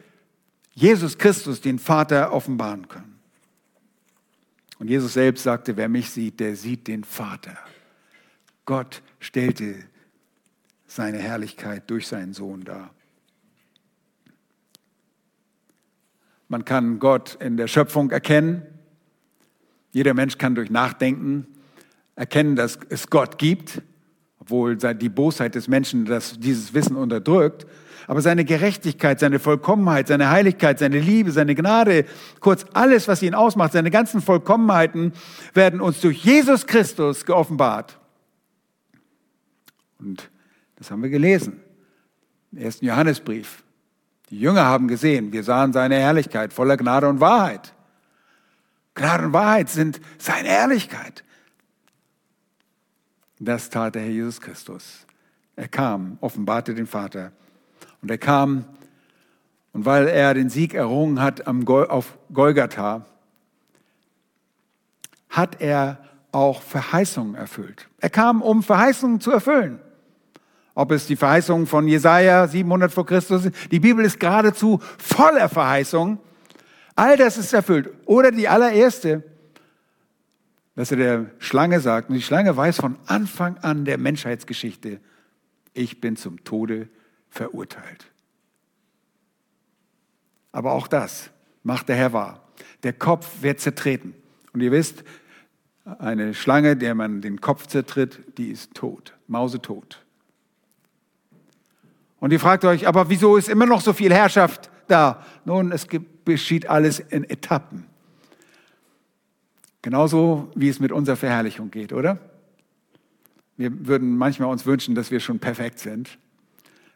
Jesus 0.74 1.18
Christus 1.18 1.60
den 1.60 1.78
Vater 1.78 2.32
offenbaren 2.32 2.88
können. 2.88 3.18
Und 4.78 4.88
Jesus 4.88 5.14
selbst 5.14 5.42
sagte, 5.42 5.76
wer 5.76 5.88
mich 5.88 6.10
sieht, 6.10 6.38
der 6.40 6.54
sieht 6.54 6.86
den 6.86 7.02
Vater. 7.02 7.56
Gott 8.64 9.02
stellte 9.18 9.74
seine 10.86 11.18
Herrlichkeit 11.18 11.90
durch 11.90 12.06
seinen 12.06 12.32
Sohn 12.32 12.64
dar. 12.64 12.94
Man 16.48 16.64
kann 16.64 16.98
Gott 16.98 17.36
in 17.40 17.56
der 17.56 17.66
Schöpfung 17.66 18.10
erkennen. 18.10 18.62
Jeder 19.92 20.14
Mensch 20.14 20.38
kann 20.38 20.54
durch 20.54 20.70
Nachdenken 20.70 21.46
erkennen, 22.14 22.56
dass 22.56 22.78
es 22.88 23.10
Gott 23.10 23.38
gibt, 23.38 23.82
obwohl 24.40 24.76
die 24.76 25.08
Bosheit 25.08 25.54
des 25.54 25.68
Menschen 25.68 26.06
das, 26.06 26.38
dieses 26.40 26.72
Wissen 26.74 26.96
unterdrückt. 26.96 27.66
Aber 28.06 28.22
seine 28.22 28.46
Gerechtigkeit, 28.46 29.20
seine 29.20 29.38
Vollkommenheit, 29.38 30.08
seine 30.08 30.30
Heiligkeit, 30.30 30.78
seine 30.78 30.98
Liebe, 30.98 31.30
seine 31.30 31.54
Gnade, 31.54 32.06
kurz 32.40 32.64
alles, 32.72 33.06
was 33.06 33.22
ihn 33.22 33.34
ausmacht, 33.34 33.72
seine 33.74 33.90
ganzen 33.90 34.22
Vollkommenheiten 34.22 35.12
werden 35.52 35.82
uns 35.82 36.00
durch 36.00 36.24
Jesus 36.24 36.66
Christus 36.66 37.26
geoffenbart. 37.26 37.98
Und 39.98 40.30
das 40.76 40.90
haben 40.90 41.02
wir 41.02 41.10
gelesen. 41.10 41.60
Im 42.52 42.58
ersten 42.58 42.86
Johannesbrief. 42.86 43.62
Die 44.30 44.38
Jünger 44.38 44.64
haben 44.64 44.88
gesehen, 44.88 45.32
wir 45.32 45.42
sahen 45.42 45.72
seine 45.72 45.96
Herrlichkeit 45.96 46.52
voller 46.52 46.76
Gnade 46.76 47.08
und 47.08 47.20
Wahrheit. 47.20 47.74
Gnade 48.94 49.26
und 49.26 49.32
Wahrheit 49.32 49.68
sind 49.70 50.00
seine 50.18 50.48
Herrlichkeit. 50.48 51.24
Das 53.38 53.70
tat 53.70 53.94
der 53.94 54.02
Herr 54.02 54.10
Jesus 54.10 54.40
Christus. 54.40 55.06
Er 55.56 55.68
kam, 55.68 56.18
offenbarte 56.20 56.74
den 56.74 56.86
Vater. 56.86 57.32
Und 58.02 58.10
er 58.10 58.18
kam, 58.18 58.64
und 59.72 59.84
weil 59.84 60.08
er 60.08 60.34
den 60.34 60.50
Sieg 60.50 60.74
errungen 60.74 61.20
hat 61.20 61.46
auf 61.46 62.18
Golgatha, 62.32 63.06
hat 65.28 65.60
er 65.60 65.98
auch 66.32 66.62
Verheißungen 66.62 67.34
erfüllt. 67.34 67.88
Er 68.00 68.10
kam, 68.10 68.42
um 68.42 68.62
Verheißungen 68.62 69.20
zu 69.20 69.30
erfüllen. 69.30 69.80
Ob 70.78 70.92
es 70.92 71.08
die 71.08 71.16
Verheißungen 71.16 71.66
von 71.66 71.88
Jesaja 71.88 72.46
700 72.46 72.92
vor 72.92 73.04
Christus 73.04 73.42
sind. 73.42 73.56
Die 73.72 73.80
Bibel 73.80 74.04
ist 74.04 74.20
geradezu 74.20 74.78
voller 74.96 75.48
Verheißungen. 75.48 76.20
All 76.94 77.16
das 77.16 77.36
ist 77.36 77.52
erfüllt. 77.52 77.90
Oder 78.06 78.30
die 78.30 78.46
allererste, 78.46 79.24
dass 80.76 80.92
er 80.92 80.96
der 80.96 81.26
Schlange 81.40 81.80
sagt, 81.80 82.10
und 82.10 82.14
die 82.14 82.22
Schlange 82.22 82.56
weiß 82.56 82.76
von 82.76 82.96
Anfang 83.06 83.58
an 83.58 83.86
der 83.86 83.98
Menschheitsgeschichte, 83.98 85.00
ich 85.74 86.00
bin 86.00 86.14
zum 86.14 86.44
Tode 86.44 86.88
verurteilt. 87.28 88.12
Aber 90.52 90.74
auch 90.74 90.86
das 90.86 91.30
macht 91.64 91.88
der 91.88 91.96
Herr 91.96 92.12
wahr. 92.12 92.48
Der 92.84 92.92
Kopf 92.92 93.42
wird 93.42 93.58
zertreten. 93.58 94.14
Und 94.52 94.60
ihr 94.60 94.70
wisst, 94.70 95.02
eine 95.98 96.34
Schlange, 96.34 96.76
der 96.76 96.94
man 96.94 97.20
den 97.20 97.40
Kopf 97.40 97.66
zertritt, 97.66 98.20
die 98.38 98.52
ist 98.52 98.74
tot, 98.74 99.14
mausetot. 99.26 100.04
Und 102.20 102.32
ihr 102.32 102.40
fragt 102.40 102.64
euch, 102.64 102.86
aber 102.86 103.10
wieso 103.10 103.36
ist 103.36 103.48
immer 103.48 103.66
noch 103.66 103.80
so 103.80 103.92
viel 103.92 104.12
Herrschaft 104.12 104.70
da? 104.88 105.24
Nun, 105.44 105.72
es 105.72 105.86
geschieht 106.24 106.68
alles 106.68 106.98
in 106.98 107.24
Etappen. 107.24 107.84
Genauso 109.82 110.50
wie 110.54 110.68
es 110.68 110.80
mit 110.80 110.90
unserer 110.90 111.16
Verherrlichung 111.16 111.70
geht, 111.70 111.92
oder? 111.92 112.18
Wir 113.56 113.86
würden 113.86 114.16
manchmal 114.16 114.50
uns 114.50 114.66
wünschen, 114.66 114.94
dass 114.94 115.10
wir 115.10 115.20
schon 115.20 115.38
perfekt 115.38 115.78
sind, 115.78 116.18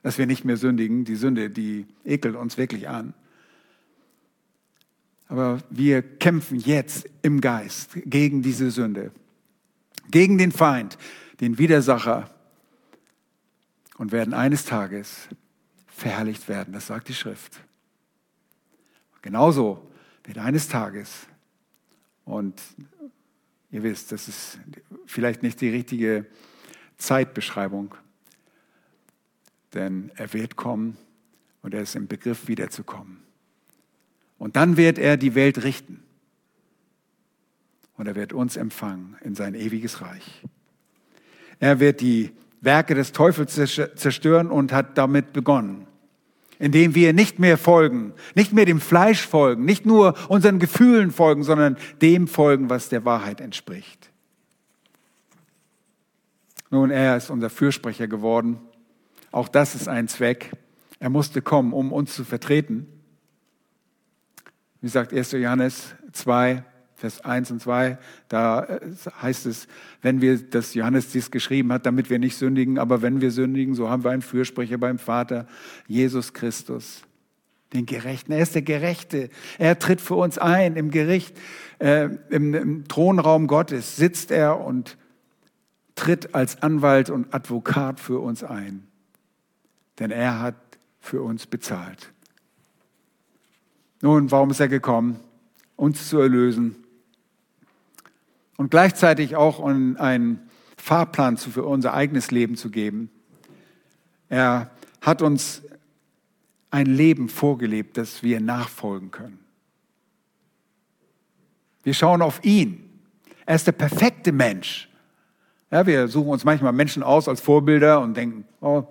dass 0.03 0.19
wir 0.19 0.27
nicht 0.27 0.45
mehr 0.45 0.57
sündigen. 0.57 1.05
Die 1.05 1.17
Sünde, 1.17 1.51
die 1.51 1.87
ekelt 2.05 2.37
uns 2.37 2.59
wirklich 2.59 2.89
an. 2.89 3.15
Aber 5.29 5.59
wir 5.71 6.03
kämpfen 6.03 6.59
jetzt 6.59 7.09
im 7.23 7.41
Geist 7.41 7.91
gegen 8.05 8.43
diese 8.43 8.71
Sünde, 8.71 9.13
gegen 10.11 10.37
den 10.37 10.53
Feind, 10.53 10.99
den 11.41 11.59
Widersacher 11.59 12.29
und 14.03 14.11
werden 14.11 14.35
eines 14.35 14.65
Tages 14.65 15.29
verherrlicht 15.87 16.49
werden. 16.49 16.75
Das 16.75 16.89
sagt 16.89 17.07
die 17.07 17.15
Schrift. 17.15 17.61
Genauso 19.23 19.93
wird 20.25 20.39
eines 20.39 20.67
Tages, 20.67 21.29
und 22.25 22.61
ihr 23.71 23.85
wisst, 23.85 24.11
das 24.11 24.27
ist 24.27 24.59
vielleicht 25.07 25.45
nicht 25.45 25.61
die 25.61 25.69
richtige 25.69 26.27
Zeitbeschreibung, 26.97 27.95
denn 29.73 30.11
er 30.17 30.33
wird 30.33 30.57
kommen 30.57 30.97
und 31.63 31.73
er 31.73 31.83
ist 31.83 31.95
im 31.95 32.09
Begriff 32.09 32.49
wiederzukommen. 32.49 33.23
Und 34.37 34.57
dann 34.57 34.77
wird 34.77 34.99
er 34.99 35.17
die 35.17 35.37
Welt 35.37 35.63
richten. 35.63 36.03
Und 37.97 38.09
er 38.09 38.17
wird 38.17 38.33
uns 38.33 38.57
empfangen 38.57 39.17
in 39.21 39.37
sein 39.37 39.55
ewiges 39.55 40.01
Reich. 40.01 40.43
Er 41.61 41.79
wird 41.79 42.01
die 42.01 42.33
Werke 42.63 42.95
des 42.95 43.13
Teufels 43.13 43.55
zerstören 43.55 44.51
und 44.51 44.73
hat 44.73 44.97
damit 44.97 45.33
begonnen. 45.33 45.87
Indem 46.59 46.95
wir 46.95 47.13
nicht 47.13 47.41
mehr 47.41 47.59
folgen, 47.59 48.15
nicht 48.37 48.53
mehr 48.53 48.65
dem 48.65 48.81
Fleisch 48.81 49.27
folgen, 49.27 49.65
nicht 49.65 49.85
nur 49.85 50.15
unseren 50.29 50.61
Gefühlen 50.61 51.11
folgen, 51.11 51.43
sondern 51.43 51.77
dem 52.01 52.29
folgen, 52.29 52.71
was 52.71 52.89
der 52.89 53.05
Wahrheit 53.05 53.41
entspricht. 53.41 54.11
Nun, 56.71 56.91
er 56.91 57.17
ist 57.17 57.31
unser 57.31 57.51
Fürsprecher 57.51 58.07
geworden. 58.07 58.61
Auch 59.33 59.49
das 59.49 59.75
ist 59.75 59.89
ein 59.89 60.07
Zweck. 60.07 60.53
Er 61.01 61.11
musste 61.11 61.43
kommen, 61.43 61.73
um 61.73 61.93
uns 61.93 62.15
zu 62.15 62.25
vertreten. 62.25 62.87
Wie 64.81 64.89
sagt 64.89 65.13
1. 65.13 65.33
Johannes 65.33 65.95
2, 66.13 66.65
Vers 67.03 67.21
1 67.25 67.51
und 67.51 67.61
2, 67.61 67.99
da 68.29 68.63
äh, 68.63 68.79
heißt 69.21 69.47
es, 69.47 69.67
wenn 70.03 70.21
wir, 70.21 70.39
dass 70.39 70.73
Johannes 70.73 71.11
dies 71.11 71.33
geschrieben 71.33 71.73
hat, 71.73 71.85
damit 71.85 72.11
wir 72.11 72.21
nicht 72.21 72.37
sündigen, 72.37 72.79
aber 72.79 73.03
wenn 73.03 73.21
wir 73.21 73.33
sündigen, 73.33 73.75
so 73.75 73.91
haben 73.91 74.05
wir 74.05 74.13
einen 74.13 74.23
Fürsprecher 74.23 74.79
beim 74.79 75.01
Vater, 75.01 75.49
Jesus 75.89 76.33
Christus, 76.33 77.03
den 77.73 77.87
Gerechten. 77.87 78.31
Er 78.31 78.45
ist 78.45 78.55
der 78.55 78.63
Gerechte. 78.63 79.31
Er 79.59 79.81
tritt 79.81 80.01
für 80.01 80.15
uns 80.15 80.39
ein 80.39 80.77
im 80.77 80.93
Gericht, 80.93 81.37
äh, 81.81 82.09
im, 82.31 82.55
im 82.55 82.87
Thronraum 82.87 83.49
Gottes 83.49 83.97
sitzt 83.97 84.31
er 84.31 84.61
und 84.61 84.97
tritt 85.97 86.37
als 86.37 86.63
Anwalt 86.63 87.11
und 87.11 87.35
Advokat 87.35 87.99
für 87.99 88.21
uns 88.21 88.45
ein. 88.45 88.87
Denn 89.99 90.13
er 90.13 90.39
hat 90.39 90.55
für 91.01 91.21
uns 91.21 91.49
bezahlt. 91.49 92.13
Nun, 94.03 94.31
warum 94.31 94.51
ist 94.51 94.61
er 94.61 94.69
gekommen? 94.69 95.19
Uns 95.75 96.09
zu 96.09 96.21
erlösen 96.21 96.77
und 98.63 98.71
gleichzeitig 98.71 99.35
auch 99.35 99.61
einen 99.65 100.39
Fahrplan 100.77 101.37
für 101.37 101.65
unser 101.65 101.95
eigenes 101.95 102.31
Leben 102.31 102.57
zu 102.57 102.71
geben. 102.71 103.11
Er 104.29 104.71
hat 105.01 105.21
uns 105.21 105.63
ein 106.71 106.87
Leben 106.87 107.29
vorgelebt, 107.29 107.97
das 107.97 108.23
wir 108.23 108.41
nachfolgen 108.41 109.11
können. 109.11 109.41
Wir 111.83 111.95
schauen 111.95 112.23
auf 112.23 112.45
ihn. 112.45 112.89
Er 113.45 113.57
ist 113.57 113.67
der 113.67 113.73
perfekte 113.73 114.31
Mensch. 114.31 114.89
Ja, 115.71 115.85
wir 115.87 116.07
suchen 116.07 116.29
uns 116.29 116.45
manchmal 116.45 116.73
Menschen 116.73 117.03
aus 117.03 117.29
als 117.29 117.41
Vorbilder 117.41 118.01
und 118.01 118.17
denken, 118.17 118.45
oh, 118.61 118.85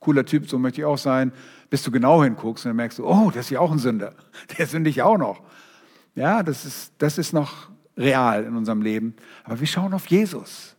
cooler 0.00 0.26
Typ, 0.26 0.50
so 0.50 0.58
möchte 0.58 0.80
ich 0.80 0.84
auch 0.84 0.98
sein 0.98 1.32
bis 1.72 1.82
du 1.82 1.90
genau 1.90 2.22
hinguckst 2.22 2.66
und 2.66 2.68
dann 2.68 2.76
merkst 2.76 2.98
du, 2.98 3.06
oh, 3.06 3.30
das 3.30 3.46
ist 3.46 3.50
ja 3.50 3.60
auch 3.60 3.72
ein 3.72 3.78
Sünder. 3.78 4.12
Der 4.58 4.66
sündigt 4.66 5.00
auch 5.00 5.16
noch. 5.16 5.40
Ja, 6.14 6.42
das 6.42 6.66
ist, 6.66 6.92
das 6.98 7.16
ist 7.16 7.32
noch 7.32 7.71
real 7.96 8.44
in 8.44 8.56
unserem 8.56 8.82
Leben. 8.82 9.14
Aber 9.44 9.60
wir 9.60 9.66
schauen 9.66 9.94
auf 9.94 10.06
Jesus. 10.06 10.76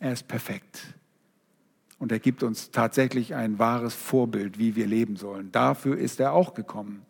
Er 0.00 0.12
ist 0.12 0.28
perfekt. 0.28 0.94
Und 1.98 2.12
er 2.12 2.20
gibt 2.20 2.42
uns 2.42 2.70
tatsächlich 2.70 3.34
ein 3.34 3.58
wahres 3.58 3.94
Vorbild, 3.94 4.58
wie 4.58 4.76
wir 4.76 4.86
leben 4.86 5.16
sollen. 5.16 5.50
Dafür 5.50 5.98
ist 5.98 6.20
er 6.20 6.32
auch 6.32 6.54
gekommen. 6.54 7.04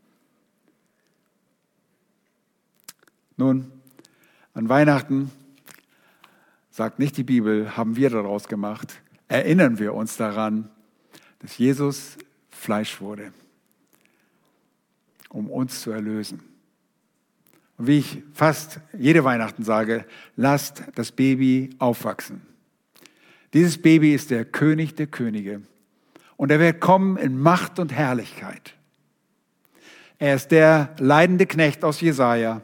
Nun, 3.36 3.70
an 4.54 4.68
Weihnachten, 4.68 5.30
sagt 6.70 6.98
nicht 6.98 7.16
die 7.16 7.24
Bibel, 7.24 7.76
haben 7.76 7.96
wir 7.96 8.11
daraus 8.11 8.48
gemacht, 8.48 9.02
erinnern 9.28 9.78
wir 9.78 9.94
uns 9.94 10.16
daran, 10.16 10.70
dass 11.40 11.59
Jesus 11.59 12.16
Fleisch 12.50 13.00
wurde, 13.00 13.32
um 15.28 15.50
uns 15.50 15.82
zu 15.82 15.90
erlösen. 15.90 16.42
Und 17.79 17.87
wie 17.87 17.99
ich 17.99 18.22
fast 18.35 18.81
jede 18.97 19.24
Weihnachten 19.24 19.62
sage, 19.62 20.05
lasst 20.37 20.83
das 20.97 21.12
Baby 21.12 21.70
aufwachsen. 21.79 22.43
Dieses 23.55 23.81
Baby 23.81 24.14
ist 24.14 24.31
der 24.31 24.45
König 24.45 24.97
der 24.97 25.07
Könige 25.07 25.62
und 26.37 26.51
er 26.51 26.61
wird 26.61 26.81
kommen 26.81 27.16
in 27.16 27.39
Macht 27.39 27.79
und 27.79 27.93
Herrlichkeit. 27.93 28.74
Er 30.18 30.35
ist 30.35 30.51
der 30.51 30.95
leidende 30.99 31.47
Knecht 31.47 31.85
aus 31.85 32.01
Jesaja, 32.01 32.62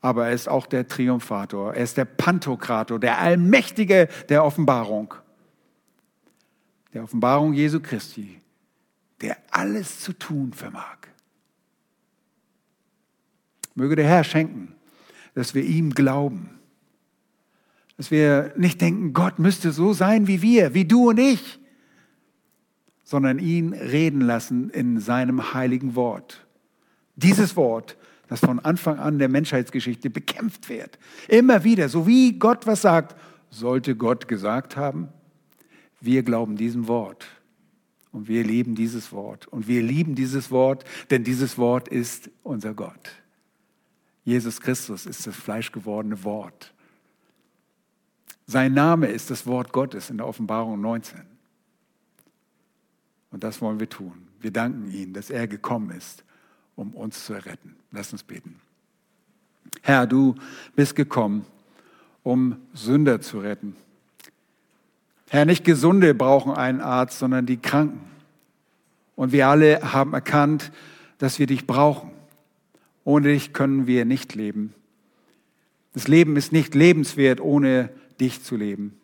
aber 0.00 0.28
er 0.28 0.32
ist 0.32 0.48
auch 0.48 0.66
der 0.66 0.88
Triumphator. 0.88 1.74
Er 1.74 1.82
ist 1.82 1.96
der 1.96 2.06
Pantokrator, 2.06 2.98
der 2.98 3.18
Allmächtige 3.18 4.08
der 4.28 4.44
Offenbarung. 4.44 5.14
Der 6.92 7.04
Offenbarung 7.04 7.52
Jesu 7.52 7.80
Christi, 7.80 8.40
der 9.20 9.36
alles 9.50 10.00
zu 10.00 10.12
tun 10.12 10.52
vermag. 10.52 10.98
Möge 13.74 13.96
der 13.96 14.06
Herr 14.06 14.24
schenken, 14.24 14.74
dass 15.34 15.54
wir 15.54 15.64
ihm 15.64 15.90
glauben. 15.90 16.50
Dass 17.96 18.10
wir 18.10 18.52
nicht 18.56 18.80
denken, 18.80 19.12
Gott 19.12 19.38
müsste 19.38 19.72
so 19.72 19.92
sein 19.92 20.26
wie 20.26 20.42
wir, 20.42 20.74
wie 20.74 20.84
du 20.84 21.10
und 21.10 21.18
ich, 21.18 21.60
sondern 23.04 23.38
ihn 23.38 23.72
reden 23.72 24.20
lassen 24.20 24.70
in 24.70 24.98
seinem 24.98 25.54
heiligen 25.54 25.94
Wort. 25.94 26.46
Dieses 27.16 27.56
Wort, 27.56 27.96
das 28.28 28.40
von 28.40 28.58
Anfang 28.58 28.98
an 28.98 29.18
der 29.18 29.28
Menschheitsgeschichte 29.28 30.10
bekämpft 30.10 30.68
wird. 30.68 30.98
Immer 31.28 31.62
wieder, 31.62 31.88
so 31.88 32.06
wie 32.06 32.38
Gott 32.38 32.66
was 32.66 32.82
sagt, 32.82 33.14
sollte 33.50 33.94
Gott 33.94 34.26
gesagt 34.26 34.76
haben. 34.76 35.08
Wir 36.00 36.22
glauben 36.22 36.56
diesem 36.56 36.88
Wort. 36.88 37.26
Und 38.10 38.28
wir 38.28 38.44
lieben 38.44 38.74
dieses 38.74 39.12
Wort. 39.12 39.46
Und 39.48 39.68
wir 39.68 39.82
lieben 39.82 40.14
dieses 40.14 40.50
Wort, 40.50 40.84
denn 41.10 41.24
dieses 41.24 41.58
Wort 41.58 41.88
ist 41.88 42.30
unser 42.42 42.74
Gott. 42.74 43.23
Jesus 44.24 44.60
Christus 44.60 45.06
ist 45.06 45.26
das 45.26 45.36
fleischgewordene 45.36 46.24
Wort. 46.24 46.72
Sein 48.46 48.74
Name 48.74 49.06
ist 49.06 49.30
das 49.30 49.46
Wort 49.46 49.72
Gottes 49.72 50.10
in 50.10 50.18
der 50.18 50.26
Offenbarung 50.26 50.80
19. 50.80 51.20
Und 53.30 53.44
das 53.44 53.60
wollen 53.60 53.80
wir 53.80 53.88
tun. 53.88 54.28
Wir 54.40 54.50
danken 54.50 54.90
ihm, 54.90 55.12
dass 55.12 55.30
er 55.30 55.46
gekommen 55.46 55.90
ist, 55.90 56.24
um 56.76 56.94
uns 56.94 57.24
zu 57.24 57.32
erretten. 57.32 57.76
Lass 57.90 58.12
uns 58.12 58.22
beten. 58.22 58.60
Herr, 59.82 60.06
du 60.06 60.34
bist 60.76 60.94
gekommen, 60.94 61.46
um 62.22 62.56
Sünder 62.74 63.20
zu 63.20 63.40
retten. 63.40 63.76
Herr, 65.30 65.44
nicht 65.44 65.64
Gesunde 65.64 66.14
brauchen 66.14 66.52
einen 66.52 66.80
Arzt, 66.80 67.18
sondern 67.18 67.46
die 67.46 67.56
Kranken. 67.56 68.00
Und 69.16 69.32
wir 69.32 69.48
alle 69.48 69.92
haben 69.92 70.12
erkannt, 70.12 70.70
dass 71.18 71.38
wir 71.38 71.46
dich 71.46 71.66
brauchen. 71.66 72.10
Ohne 73.04 73.28
dich 73.28 73.52
können 73.52 73.86
wir 73.86 74.04
nicht 74.04 74.34
leben. 74.34 74.74
Das 75.92 76.08
Leben 76.08 76.36
ist 76.36 76.52
nicht 76.52 76.74
lebenswert, 76.74 77.40
ohne 77.40 77.90
dich 78.20 78.42
zu 78.42 78.56
leben. 78.56 78.96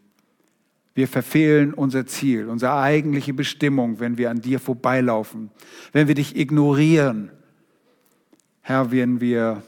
Wir 0.95 1.07
verfehlen 1.07 1.73
unser 1.73 2.07
Ziel, 2.07 2.49
unsere 2.49 2.75
eigentliche 2.75 3.33
Bestimmung, 3.33 4.01
wenn 4.01 4.19
wir 4.19 4.31
an 4.31 4.41
dir 4.41 4.59
vorbeilaufen, 4.59 5.51
wenn 5.93 6.09
wir 6.09 6.15
dich 6.15 6.37
ignorieren. 6.37 7.31
Herr, 8.61 8.91
werden 8.91 9.21
wir 9.21 9.63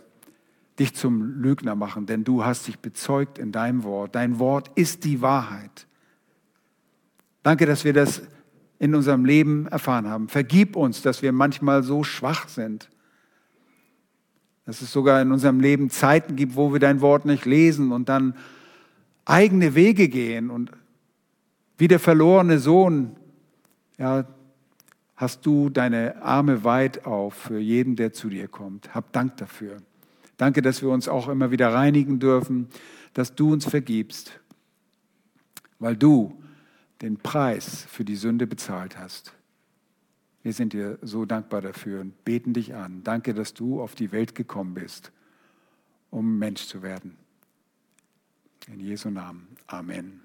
dich 0.78 0.94
zum 0.94 1.40
Lügner 1.40 1.76
machen, 1.76 2.06
denn 2.06 2.24
du 2.24 2.44
hast 2.44 2.66
dich 2.66 2.78
bezeugt 2.80 3.38
in 3.38 3.52
deinem 3.52 3.84
Wort. 3.84 4.14
Dein 4.14 4.38
Wort 4.38 4.70
ist 4.74 5.04
die 5.04 5.20
Wahrheit. 5.20 5.86
Danke, 7.42 7.66
dass 7.66 7.84
wir 7.84 7.92
das 7.92 8.22
in 8.78 8.94
unserem 8.94 9.24
Leben 9.24 9.66
erfahren 9.68 10.08
haben. 10.08 10.28
Vergib 10.28 10.74
uns, 10.74 11.02
dass 11.02 11.22
wir 11.22 11.32
manchmal 11.32 11.82
so 11.82 12.02
schwach 12.02 12.48
sind. 12.48 12.90
Dass 14.64 14.80
es 14.80 14.92
sogar 14.92 15.20
in 15.20 15.32
unserem 15.32 15.60
Leben 15.60 15.90
Zeiten 15.90 16.36
gibt, 16.36 16.56
wo 16.56 16.72
wir 16.72 16.80
dein 16.80 17.00
Wort 17.00 17.24
nicht 17.24 17.44
lesen 17.44 17.92
und 17.92 18.08
dann 18.08 18.34
eigene 19.24 19.74
Wege 19.74 20.08
gehen 20.08 20.50
und 20.50 20.70
wie 21.78 21.88
der 21.88 21.98
verlorene 21.98 22.58
Sohn, 22.58 23.16
ja, 23.98 24.24
hast 25.16 25.46
du 25.46 25.68
deine 25.68 26.22
Arme 26.22 26.64
weit 26.64 27.06
auf 27.06 27.34
für 27.34 27.58
jeden, 27.58 27.96
der 27.96 28.12
zu 28.12 28.28
dir 28.28 28.48
kommt. 28.48 28.94
Hab 28.94 29.12
Dank 29.12 29.36
dafür. 29.36 29.78
Danke, 30.36 30.62
dass 30.62 30.82
wir 30.82 30.90
uns 30.90 31.08
auch 31.08 31.28
immer 31.28 31.50
wieder 31.50 31.72
reinigen 31.72 32.18
dürfen, 32.18 32.68
dass 33.14 33.34
du 33.34 33.52
uns 33.52 33.64
vergibst, 33.64 34.40
weil 35.78 35.96
du 35.96 36.42
den 37.02 37.16
Preis 37.18 37.86
für 37.88 38.04
die 38.04 38.16
Sünde 38.16 38.46
bezahlt 38.46 38.98
hast. 38.98 39.32
Wir 40.42 40.52
sind 40.52 40.72
dir 40.72 40.98
so 41.02 41.24
dankbar 41.24 41.60
dafür 41.60 42.00
und 42.00 42.24
beten 42.24 42.52
dich 42.52 42.74
an. 42.74 43.02
Danke, 43.04 43.34
dass 43.34 43.54
du 43.54 43.80
auf 43.80 43.94
die 43.94 44.10
Welt 44.10 44.34
gekommen 44.34 44.74
bist, 44.74 45.12
um 46.10 46.38
Mensch 46.38 46.66
zu 46.66 46.82
werden. 46.82 47.16
In 48.66 48.80
Jesu 48.80 49.10
Namen. 49.10 49.48
Amen. 49.66 50.21